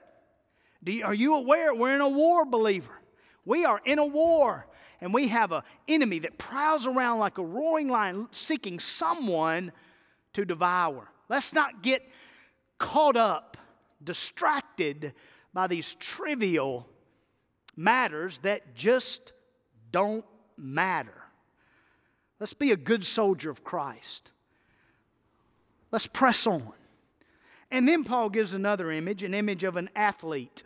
[0.84, 3.00] You, are you aware we're in a war, believer?
[3.44, 4.66] We are in a war,
[5.00, 9.72] and we have an enemy that prowls around like a roaring lion seeking someone
[10.32, 11.08] to devour.
[11.28, 12.02] Let's not get
[12.78, 13.56] caught up,
[14.02, 15.14] distracted
[15.52, 16.88] by these trivial
[17.76, 19.32] matters that just
[19.92, 20.24] don't
[20.56, 21.22] matter.
[22.40, 24.30] Let's be a good soldier of Christ.
[25.90, 26.72] Let's press on.
[27.70, 30.64] And then Paul gives another image, an image of an athlete.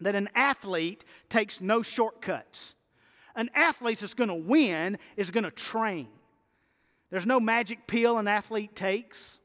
[0.00, 2.74] That an athlete takes no shortcuts.
[3.34, 6.08] An athlete that's going to win is going to train.
[7.10, 9.38] There's no magic pill an athlete takes.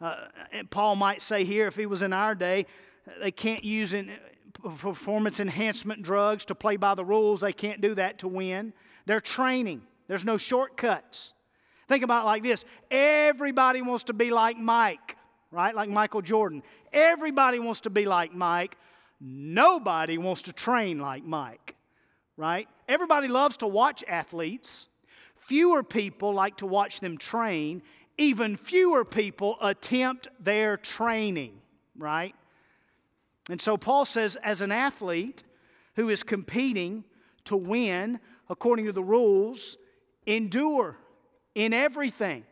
[0.00, 0.16] Uh,
[0.52, 2.66] and Paul might say here, if he was in our day,
[3.20, 4.10] they can't use an,
[4.78, 7.40] performance enhancement drugs to play by the rules.
[7.40, 8.72] They can't do that to win.
[9.06, 11.32] They're training, there's no shortcuts.
[11.88, 15.16] Think about it like this everybody wants to be like Mike,
[15.50, 15.74] right?
[15.74, 16.62] Like Michael Jordan.
[16.92, 18.76] Everybody wants to be like Mike.
[19.20, 21.76] Nobody wants to train like Mike,
[22.36, 22.66] right?
[22.88, 24.88] Everybody loves to watch athletes.
[25.36, 27.82] Fewer people like to watch them train.
[28.18, 31.60] Even fewer people attempt their training,
[31.96, 32.34] right?
[33.50, 35.42] And so Paul says, as an athlete
[35.96, 37.04] who is competing
[37.44, 39.78] to win according to the rules,
[40.26, 40.96] endure
[41.54, 42.44] in everything.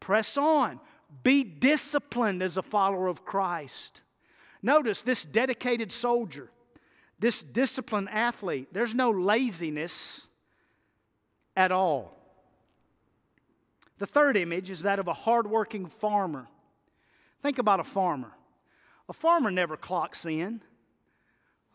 [0.00, 0.80] Press on.
[1.22, 4.02] Be disciplined as a follower of Christ.
[4.62, 6.50] Notice this dedicated soldier,
[7.18, 10.28] this disciplined athlete, there's no laziness
[11.56, 12.16] at all.
[13.98, 16.48] The third image is that of a hardworking farmer.
[17.42, 18.32] Think about a farmer.
[19.08, 20.60] A farmer never clocks in,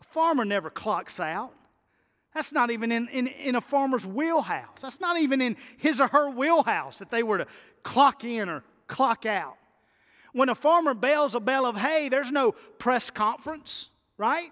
[0.00, 1.52] a farmer never clocks out.
[2.34, 4.80] That's not even in, in, in a farmer's wheelhouse.
[4.80, 7.46] That's not even in his or her wheelhouse that they were to
[7.82, 9.56] clock in or clock out.
[10.32, 14.50] When a farmer bales a bale of hay, there's no press conference, right?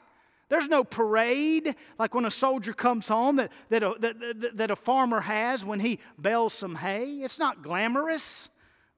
[0.48, 4.76] There's no parade like when a soldier comes home that, that, a, that, that, a
[4.76, 7.20] farmer has when he bales some hay.
[7.22, 8.48] It's not glamorous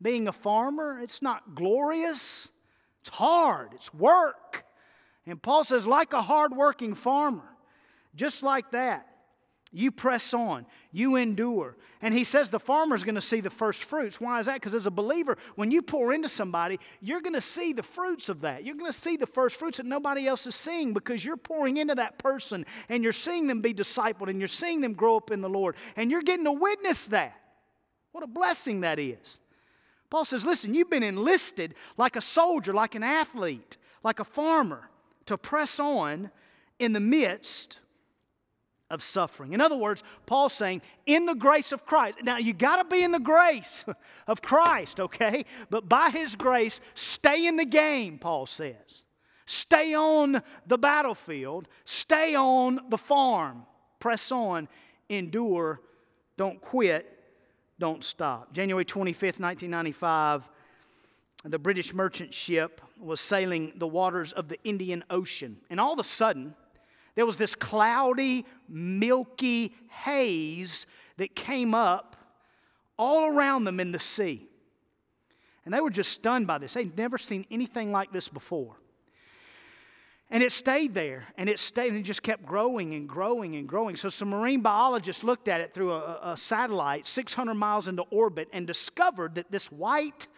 [0.00, 2.48] being a farmer, it's not glorious.
[3.09, 4.66] It's hard, it's work.
[5.27, 7.49] And Paul says, like a hardworking farmer,
[8.14, 9.07] just like that,
[9.73, 11.79] you press on, you endure.
[12.03, 14.21] And he says the farmer's going to see the first fruits.
[14.21, 14.55] Why is that?
[14.55, 18.29] Because as a believer, when you pour into somebody, you're going to see the fruits
[18.29, 18.62] of that.
[18.62, 21.79] You're going to see the first fruits that nobody else is seeing because you're pouring
[21.79, 25.31] into that person and you're seeing them be discipled and you're seeing them grow up
[25.31, 27.40] in the Lord and you're getting to witness that.
[28.12, 29.40] What a blessing that is.
[30.11, 34.88] Paul says, listen, you've been enlisted like a soldier, like an athlete, like a farmer
[35.27, 36.31] to press on
[36.79, 37.79] in the midst
[38.90, 39.53] of suffering.
[39.53, 42.18] In other words, Paul's saying, in the grace of Christ.
[42.23, 43.85] Now, you got to be in the grace
[44.27, 45.44] of Christ, okay?
[45.68, 49.05] But by his grace, stay in the game, Paul says.
[49.44, 53.64] Stay on the battlefield, stay on the farm,
[53.99, 54.68] press on,
[55.09, 55.81] endure,
[56.37, 57.17] don't quit,
[57.78, 58.52] don't stop.
[58.52, 60.48] January 25th, 1995,
[61.44, 65.98] the British merchant ship was sailing the waters of the Indian Ocean, and all of
[65.98, 66.54] a sudden,
[67.14, 70.86] there was this cloudy, milky haze
[71.16, 72.16] that came up
[72.96, 74.46] all around them in the sea.
[75.64, 76.74] And they were just stunned by this.
[76.74, 78.76] They'd never seen anything like this before.
[80.30, 83.96] And it stayed there, and it stayed, and just kept growing and growing and growing.
[83.96, 88.48] So some marine biologists looked at it through a, a satellite 600 miles into orbit
[88.52, 90.28] and discovered that this white,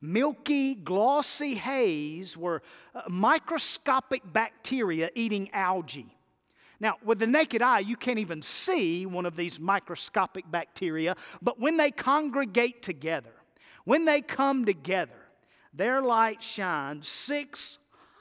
[0.00, 2.62] milky, glossy haze were
[2.94, 6.16] uh, microscopic bacteria eating algae.
[6.78, 11.58] Now, with the naked eye, you can't even see one of these microscopic bacteria, but
[11.58, 13.34] when they congregate together,
[13.84, 15.12] when they come together,
[15.74, 17.08] their light shines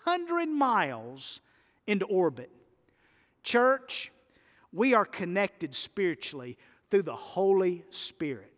[0.04, 1.42] 600 miles
[1.88, 2.50] into orbit.
[3.44, 4.12] Church,
[4.74, 6.58] we are connected spiritually
[6.90, 8.52] through the Holy Spirit.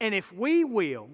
[0.00, 1.08] And if we will,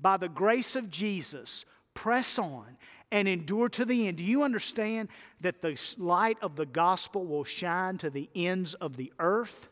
[0.00, 1.64] by the grace of Jesus,
[1.94, 2.76] press on
[3.10, 4.18] and endure to the end.
[4.18, 5.08] Do you understand
[5.40, 9.68] that the light of the gospel will shine to the ends of the earth?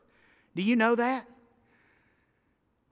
[0.54, 1.26] Do you know that?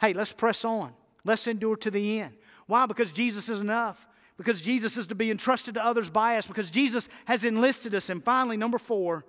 [0.01, 0.93] Hey, let's press on.
[1.25, 2.35] Let's endure to the end.
[2.67, 2.87] Why?
[2.87, 4.07] Because Jesus is enough.
[4.41, 6.47] Because Jesus is to be entrusted to others by us.
[6.47, 8.09] Because Jesus has enlisted us.
[8.09, 9.27] And finally, number four,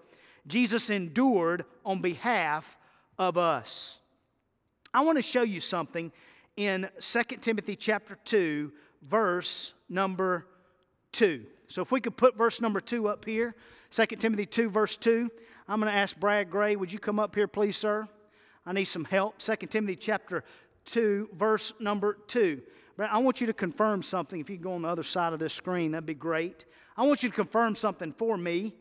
[0.48, 2.78] Jesus endured on behalf
[3.20, 4.00] of us.
[4.94, 6.14] I want to show you something
[6.56, 8.72] in 2 Timothy chapter 2,
[9.02, 10.48] verse number
[11.12, 11.44] 2.
[11.68, 13.54] So if we could put verse number 2 up here,
[13.90, 15.30] 2 Timothy 2, verse 2.
[15.68, 18.08] I'm going to ask Brad Gray, would you come up here, please, sir?
[18.66, 19.40] I need some help.
[19.40, 20.46] 2 Timothy chapter
[20.86, 22.62] 2, verse number 2.
[22.98, 24.40] Brad, I want you to confirm something.
[24.40, 26.66] If you go on the other side of this screen, that'd be great.
[26.98, 28.74] I want you to confirm something for me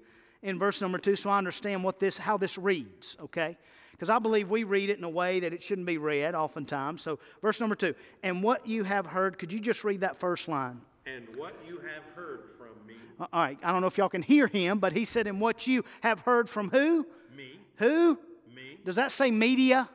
[0.42, 3.56] in verse number 2 so I understand what this, how this reads, okay?
[3.92, 7.02] Because I believe we read it in a way that it shouldn't be read oftentimes.
[7.02, 7.94] So, verse number 2.
[8.22, 10.80] And what you have heard, could you just read that first line?
[11.06, 12.94] and what you have heard from me.
[13.18, 15.40] Uh, all right, I don't know if y'all can hear him, but he said, "And
[15.40, 17.06] what you have heard from who?
[17.36, 17.58] Me.
[17.76, 18.18] Who?
[18.54, 18.78] Me.
[18.84, 19.88] Does that say media?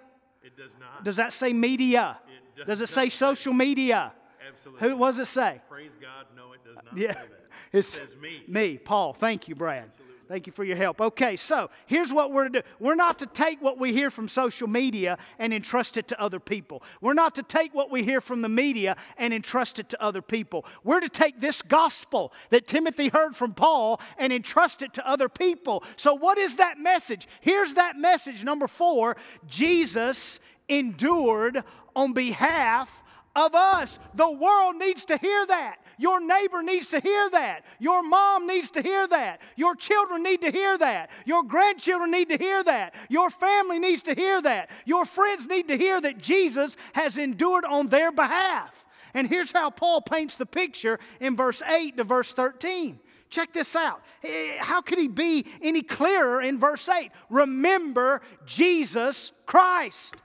[0.44, 1.04] It does not.
[1.04, 2.18] Does that say media?
[2.56, 4.14] Does does it say social media?
[4.48, 4.90] Absolutely.
[4.90, 5.00] Who?
[5.00, 5.62] Does it say?
[5.70, 6.26] Praise God.
[6.36, 7.42] No, it does not Yeah, say that.
[7.78, 8.44] it says me.
[8.48, 9.14] Me, Paul.
[9.14, 9.90] Thank you, Brad.
[10.28, 11.02] Thank you for your help.
[11.02, 12.68] Okay, so here's what we're to do.
[12.80, 16.40] We're not to take what we hear from social media and entrust it to other
[16.40, 16.82] people.
[17.00, 20.22] We're not to take what we hear from the media and entrust it to other
[20.22, 20.66] people.
[20.84, 25.30] We're to take this gospel that Timothy heard from Paul and entrust it to other
[25.30, 25.84] people.
[25.96, 27.28] So, what is that message?
[27.42, 28.44] Here's that message.
[28.44, 31.64] Number four Jesus endured
[31.96, 33.04] on behalf
[33.36, 34.00] of us.
[34.14, 35.78] The world needs to hear that.
[35.98, 37.64] Your neighbor needs to hear that.
[37.80, 39.42] Your mom needs to hear that.
[39.56, 41.10] Your children need to hear that.
[41.26, 42.96] Your grandchildren need to hear that.
[43.10, 44.70] Your family needs to hear that.
[44.86, 48.74] Your friends need to hear that Jesus has endured on their behalf.
[49.14, 53.00] And here's how Paul paints the picture in verse 8 to verse 13.
[53.30, 54.02] Check this out.
[54.24, 57.12] Eh, how could he be any clearer in verse 8?
[57.30, 60.16] Remember Jesus Christ.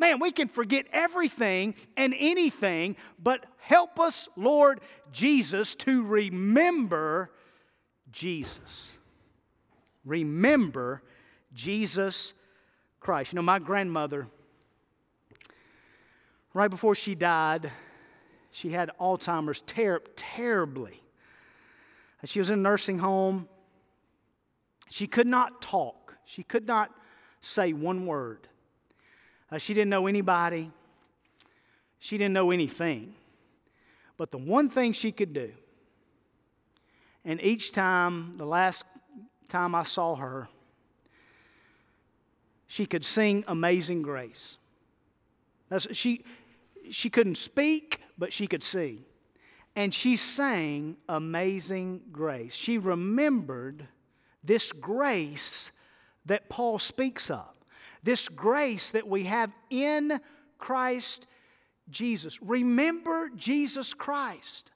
[0.00, 4.80] Man, we can forget everything and anything, but help us, Lord
[5.12, 7.30] Jesus, to remember
[8.10, 8.92] Jesus.
[10.06, 11.02] Remember
[11.52, 12.32] Jesus
[12.98, 13.34] Christ.
[13.34, 14.26] You know, my grandmother,
[16.54, 17.70] right before she died,
[18.52, 21.02] she had Alzheimer's ter- terribly.
[22.24, 23.50] She was in a nursing home.
[24.88, 26.90] She could not talk, she could not
[27.42, 28.48] say one word.
[29.50, 30.70] Uh, she didn't know anybody,
[31.98, 33.14] she didn't know anything.
[34.16, 35.50] But the one thing she could do,
[37.24, 38.84] and each time, the last
[39.48, 40.48] time I saw her,
[42.66, 44.58] she could sing Amazing Grace.
[45.68, 46.24] That's, she,
[46.90, 49.04] she couldn't speak, but she could sing.
[49.74, 52.54] And she sang Amazing Grace.
[52.54, 53.86] She remembered
[54.44, 55.72] this grace
[56.26, 57.48] that Paul speaks of,
[58.02, 60.20] this grace that we have in
[60.58, 61.26] Christ
[61.90, 62.40] Jesus.
[62.42, 64.70] Remember Jesus Christ.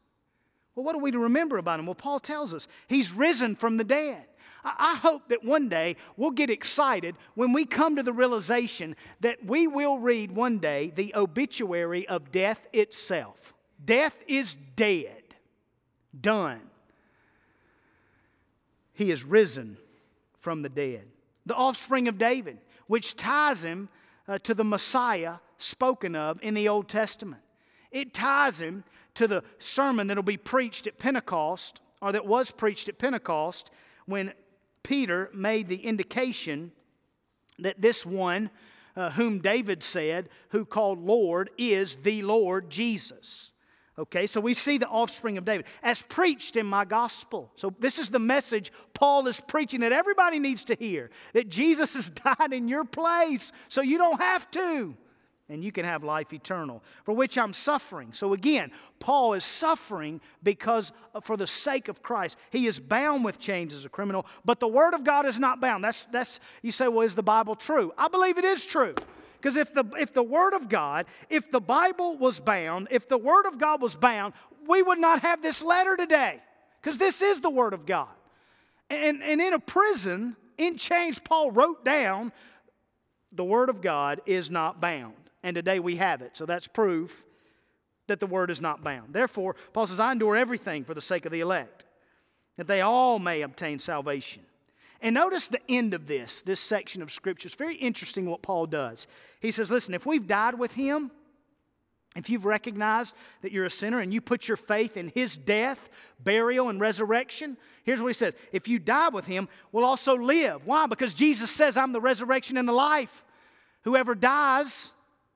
[0.75, 1.87] Well, what are we to remember about him?
[1.87, 4.25] Well, Paul tells us he's risen from the dead.
[4.65, 9.45] I hope that one day we'll get excited when we come to the realization that
[9.45, 13.53] we will read one day the obituary of death itself.
[13.85, 15.23] Death is dead,
[16.19, 16.63] done.
[18.95, 19.77] He is risen
[20.41, 21.05] from the dead.
[21.45, 23.89] The offspring of David, which ties him
[24.29, 27.43] uh, to the Messiah spoken of in the Old Testament.
[27.91, 32.51] It ties him to the sermon that will be preached at Pentecost, or that was
[32.51, 33.71] preached at Pentecost,
[34.07, 34.33] when
[34.83, 36.73] Peter made the indication
[37.59, 38.51] that this one,
[38.97, 43.53] uh, whom David said, who called Lord, is the Lord Jesus.
[43.97, 47.53] Okay, so we see the offspring of David as preached in my gospel.
[47.55, 51.95] So, this is the message Paul is preaching that everybody needs to hear that Jesus
[51.95, 54.97] has died in your place, so you don't have to
[55.49, 58.13] and you can have life eternal, for which I'm suffering.
[58.13, 62.39] So again, Paul is suffering because uh, for the sake of Christ.
[62.51, 65.61] He is bound with chains as a criminal, but the word of God is not
[65.61, 65.85] bound.
[65.85, 67.93] That's that's you say, well, is the Bible true?
[67.99, 68.95] I believe it is true.
[69.45, 73.19] Because if the if the word of God, if the Bible was bound, if the
[73.19, 74.33] word of God was bound,
[74.67, 76.41] we would not have this letter today.
[76.81, 78.09] Because this is the word of God.
[78.89, 82.33] And, and in a prison, in chains, Paul wrote down
[83.33, 85.15] the word of God is not bound
[85.45, 86.31] and today we have it.
[86.33, 87.25] So that's proof
[88.09, 89.13] that the word is not bound.
[89.13, 91.85] Therefore, Paul says, I endure everything for the sake of the elect,
[92.57, 94.43] that they all may obtain salvation.
[95.05, 97.47] And notice the end of this, this section of Scripture.
[97.47, 99.07] It's very interesting what Paul does.
[99.39, 101.11] He says, Listen, if we've died with him,
[102.17, 105.91] if you've recognized that you're a sinner and you put your faith in his death,
[106.21, 110.65] burial, and resurrection, here's what he says If you die with him, we'll also live.
[110.65, 110.87] Why?
[110.87, 113.25] Because Jesus says, I'm the resurrection and the life.
[113.83, 114.91] Whoever dies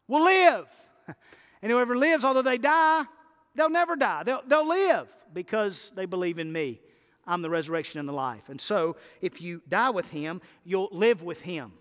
[0.08, 0.66] will live.
[1.60, 3.02] And whoever lives, although they die,
[3.56, 4.22] they'll never die.
[4.22, 6.80] They'll, they'll live because they believe in me.
[7.28, 8.48] I'm the resurrection and the life.
[8.48, 11.72] And so, if you die with him, you'll live with him.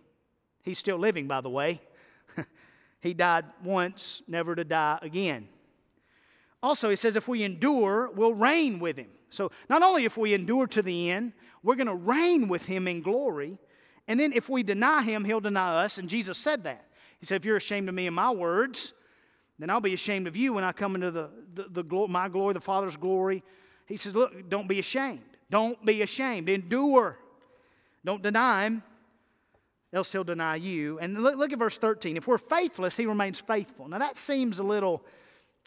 [0.61, 1.81] He's still living, by the way.
[3.01, 5.47] he died once, never to die again.
[6.61, 9.07] Also, he says, if we endure, we'll reign with him.
[9.29, 11.31] So, not only if we endure to the end,
[11.63, 13.57] we're going to reign with him in glory.
[14.09, 15.97] And then, if we deny him, he'll deny us.
[15.97, 16.85] And Jesus said that.
[17.19, 18.91] He said, If you're ashamed of me and my words,
[19.59, 22.53] then I'll be ashamed of you when I come into the, the, the my glory,
[22.53, 23.43] the Father's glory.
[23.85, 25.36] He says, Look, don't be ashamed.
[25.49, 26.49] Don't be ashamed.
[26.49, 27.17] Endure.
[28.05, 28.83] Don't deny him,
[29.91, 30.99] else he'll deny you.
[30.99, 32.15] And look, look at verse 13.
[32.15, 33.87] If we're faithless, he remains faithful.
[33.87, 35.03] Now that seems a little,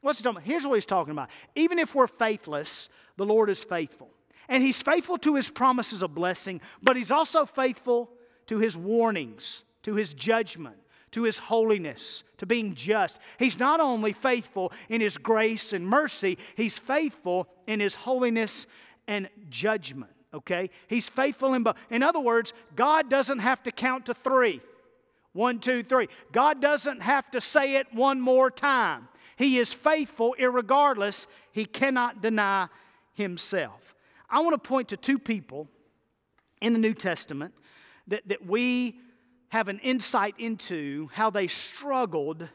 [0.01, 0.49] what's he talking about?
[0.49, 1.29] Here's what he's talking about.
[1.55, 4.09] Even if we're faithless, the Lord is faithful.
[4.49, 8.11] And he's faithful to his promises of blessing, but he's also faithful
[8.47, 10.77] to his warnings, to his judgment,
[11.13, 13.19] to his holiness, to being just.
[13.39, 18.67] He's not only faithful in his grace and mercy, he's faithful in his holiness
[19.11, 20.13] and judgment.
[20.33, 20.71] Okay?
[20.87, 21.77] He's faithful in both.
[21.91, 24.61] In other words, God doesn't have to count to three.
[25.33, 26.09] One, two, three.
[26.33, 29.09] God doesn't have to say it one more time.
[29.37, 31.27] He is faithful irregardless.
[31.53, 32.69] He cannot deny
[33.15, 33.97] himself.
[34.29, 35.69] I want to point to two people
[36.61, 37.53] in the New Testament
[38.07, 39.01] that, that we
[39.49, 42.49] have an insight into how they struggled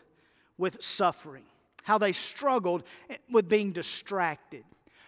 [0.58, 1.44] with suffering,
[1.84, 2.84] how they struggled
[3.30, 4.64] with being distracted.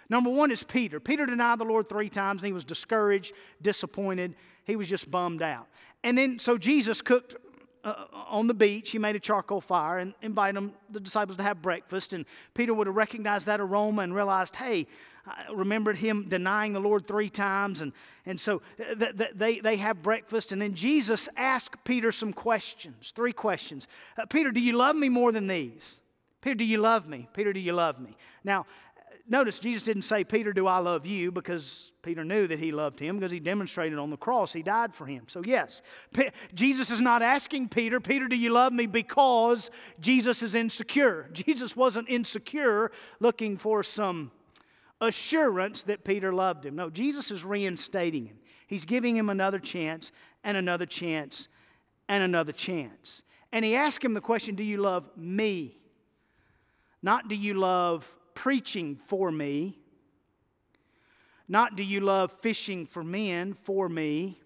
[0.09, 0.99] Number one is Peter.
[0.99, 4.35] Peter denied the Lord three times and he was discouraged, disappointed.
[4.63, 5.67] He was just bummed out.
[6.03, 7.35] And then, so Jesus cooked
[7.83, 8.91] uh, on the beach.
[8.91, 12.13] He made a charcoal fire and invited them, the disciples to have breakfast.
[12.13, 14.87] And Peter would have recognized that aroma and realized, hey,
[15.25, 17.81] I remembered him denying the Lord three times.
[17.81, 17.91] And,
[18.25, 20.53] and so th- th- they, they have breakfast.
[20.53, 23.87] And then Jesus asked Peter some questions three questions.
[24.17, 25.97] Uh, Peter, do you love me more than these?
[26.41, 27.27] Peter, do you love me?
[27.33, 28.15] Peter, do you love me?
[28.43, 28.65] Now,
[29.27, 31.31] notice Jesus didn't say, Peter, do I love you?
[31.31, 34.53] Because Peter knew that he loved him because he demonstrated on the cross.
[34.53, 35.23] He died for him.
[35.27, 35.81] So, yes,
[36.53, 38.85] Jesus is not asking Peter, Peter, do you love me?
[38.85, 41.29] Because Jesus is insecure.
[41.33, 44.31] Jesus wasn't insecure looking for some
[45.01, 46.75] assurance that Peter loved him.
[46.75, 48.37] No, Jesus is reinstating him.
[48.67, 50.11] He's giving him another chance
[50.43, 51.47] and another chance
[52.09, 53.23] and another chance.
[53.51, 55.77] And he asked him the question Do you love me?
[57.01, 59.75] Not do you love preaching for me.
[61.47, 64.39] Not do you love fishing for men for me.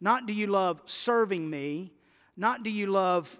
[0.00, 1.92] Not do you love serving me.
[2.34, 3.38] Not do you love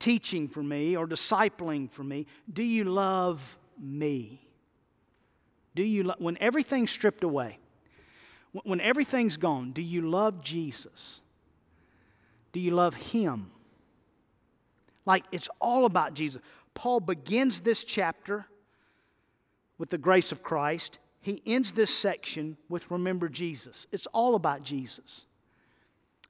[0.00, 2.26] teaching for me or discipling for me.
[2.52, 3.40] Do you love
[3.80, 4.44] me?
[5.76, 7.60] Do you lo- when everything's stripped away,
[8.64, 11.20] when everything's gone, do you love Jesus?
[12.52, 13.52] Do you love Him?
[15.06, 16.42] Like it's all about Jesus.
[16.78, 18.46] Paul begins this chapter
[19.78, 21.00] with the grace of Christ.
[21.20, 23.88] He ends this section with remember Jesus.
[23.90, 25.24] It's all about Jesus.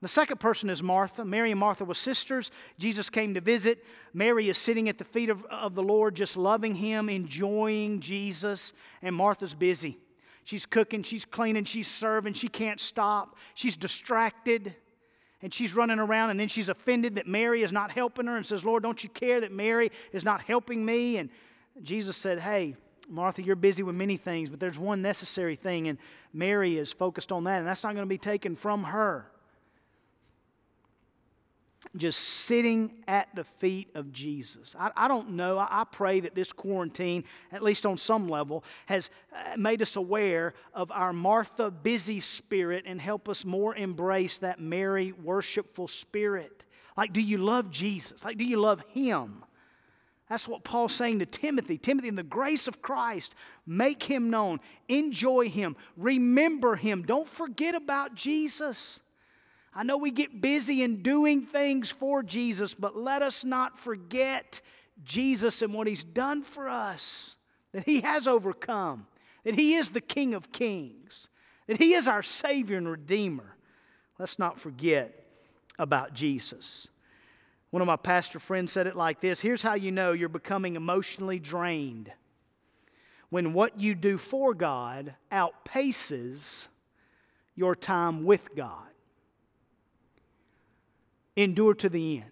[0.00, 1.22] The second person is Martha.
[1.22, 2.50] Mary and Martha were sisters.
[2.78, 3.84] Jesus came to visit.
[4.14, 8.72] Mary is sitting at the feet of, of the Lord, just loving Him, enjoying Jesus.
[9.02, 9.98] And Martha's busy.
[10.44, 13.36] She's cooking, she's cleaning, she's serving, she can't stop.
[13.52, 14.74] She's distracted
[15.42, 18.44] and she's running around and then she's offended that Mary is not helping her and
[18.44, 21.18] says, Lord, don't you care that Mary is not helping me?
[21.18, 21.30] And
[21.82, 22.74] Jesus said, Hey,
[23.08, 25.98] Martha, you're busy with many things, but there's one necessary thing, and
[26.34, 29.30] Mary is focused on that, and that's not going to be taken from her
[31.96, 34.74] just sitting at the feet of Jesus.
[34.78, 35.58] I, I don't know.
[35.58, 39.96] I, I, pray that this quarantine, at least on some level, has uh, made us
[39.96, 46.66] aware of our Martha busy spirit and help us more embrace that Mary worshipful spirit.
[46.96, 48.24] Like, do you love Jesus?
[48.24, 49.44] Like, do you love Him?
[50.28, 51.78] That's what Paul's saying to Timothy.
[51.78, 53.34] Timothy, in the grace of Christ,
[53.66, 57.02] make Him known, enjoy Him, remember Him.
[57.02, 59.00] Don't forget about Jesus.
[59.78, 64.60] I know we get busy in doing things for Jesus, but let us not forget
[65.04, 67.36] Jesus and what He's done for us,
[67.70, 69.06] that He has overcome,
[69.44, 71.28] that He is the King of Kings,
[71.68, 73.54] that He is our Savior and Redeemer.
[74.18, 75.24] Let's not forget
[75.78, 76.88] about Jesus.
[77.70, 80.74] One of my pastor friends said it like this Here's how you know you're becoming
[80.74, 82.10] emotionally drained
[83.30, 86.66] when what you do for God outpaces
[87.54, 88.88] your time with God
[91.42, 92.30] endure to the end.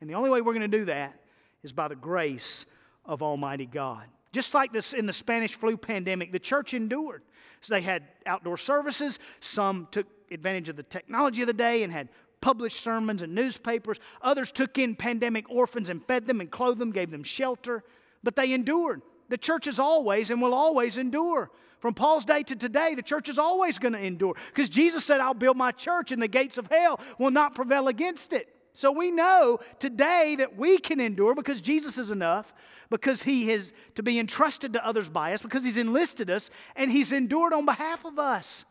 [0.00, 1.14] And the only way we're going to do that
[1.62, 2.66] is by the grace
[3.04, 4.04] of Almighty God.
[4.32, 7.22] Just like this in the Spanish flu pandemic, the church endured.
[7.60, 9.18] So they had outdoor services.
[9.40, 12.08] Some took advantage of the technology of the day and had
[12.40, 13.98] published sermons and newspapers.
[14.22, 17.84] Others took in pandemic orphans and fed them and clothed them, gave them shelter.
[18.22, 19.02] But they endured.
[19.28, 21.50] The church is always and will always endure.
[21.82, 25.18] From Paul's day to today, the church is always going to endure because Jesus said,
[25.18, 28.48] I'll build my church and the gates of hell will not prevail against it.
[28.72, 32.54] So we know today that we can endure because Jesus is enough,
[32.88, 36.88] because He is to be entrusted to others by us, because He's enlisted us and
[36.88, 38.64] He's endured on behalf of us.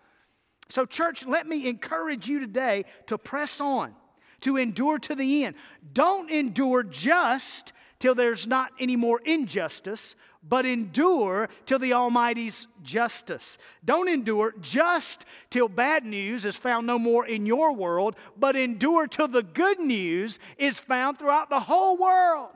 [0.69, 3.93] So, church, let me encourage you today to press on,
[4.39, 5.55] to endure to the end.
[5.91, 13.59] Don't endure just till there's not any more injustice, but endure till the Almighty's justice.
[13.85, 19.05] Don't endure just till bad news is found no more in your world, but endure
[19.05, 22.49] till the good news is found throughout the whole world.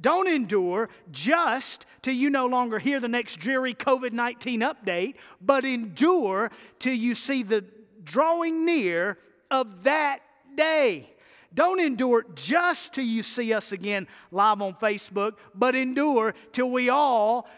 [0.00, 5.64] Don't endure just till you no longer hear the next dreary COVID 19 update, but
[5.64, 7.64] endure till you see the
[8.02, 9.16] drawing near
[9.48, 10.22] of that
[10.56, 11.11] day.
[11.54, 16.88] Don't endure just till you see us again live on Facebook, but endure till we
[16.88, 17.48] all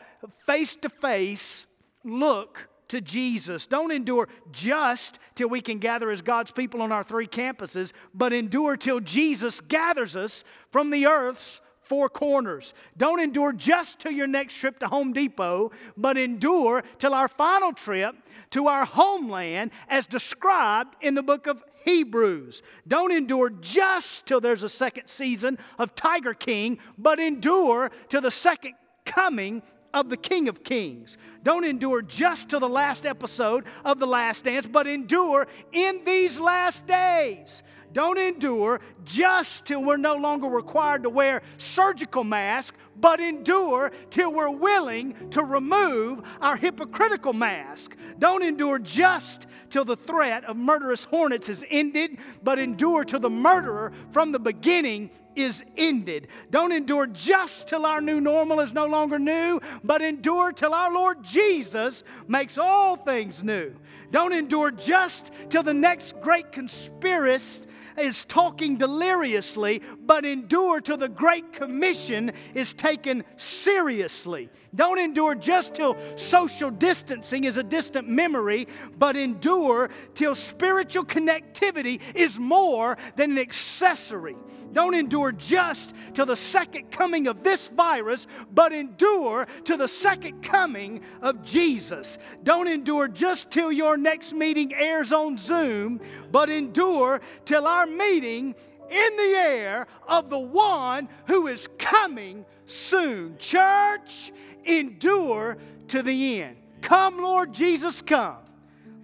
[0.46, 1.66] face to face
[2.04, 3.66] look to Jesus.
[3.66, 8.32] Don't endure just till we can gather as God's people on our three campuses, but
[8.32, 12.72] endure till Jesus gathers us from the earth's four corners.
[12.96, 17.72] Don't endure just to your next trip to Home Depot, but endure till our final
[17.72, 18.16] trip
[18.50, 22.62] to our homeland as described in the book of Hebrews.
[22.88, 28.30] Don't endure just till there's a second season of Tiger King, but endure till the
[28.30, 28.74] second
[29.04, 29.62] coming
[29.94, 31.16] of the King of Kings.
[31.42, 36.38] Don't endure just till the last episode of The Last Dance, but endure in these
[36.38, 37.62] last days.
[37.94, 44.32] Don't endure just till we're no longer required to wear surgical masks, but endure till
[44.32, 47.96] we're willing to remove our hypocritical mask.
[48.18, 53.30] Don't endure just till the threat of murderous hornets is ended, but endure till the
[53.30, 56.28] murderer from the beginning is ended.
[56.50, 60.92] Don't endure just till our new normal is no longer new, but endure till our
[60.92, 63.74] Lord Jesus makes all things new.
[64.10, 67.66] Don't endure just till the next great conspiracist
[67.98, 74.50] is talking deliriously, but endure till the Great Commission is taken seriously.
[74.74, 78.66] Don't endure just till social distancing is a distant memory,
[78.98, 84.36] but endure till spiritual connectivity is more than an accessory.
[84.74, 90.42] Don't endure just till the second coming of this virus, but endure to the second
[90.42, 92.18] coming of Jesus.
[92.42, 96.00] Don't endure just till your next meeting airs on Zoom,
[96.30, 98.54] but endure till our meeting
[98.90, 103.38] in the air of the one who is coming soon.
[103.38, 104.32] Church,
[104.64, 105.56] endure
[105.88, 106.56] to the end.
[106.82, 108.38] Come, Lord Jesus, come.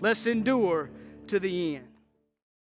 [0.00, 0.90] Let's endure
[1.28, 1.89] to the end.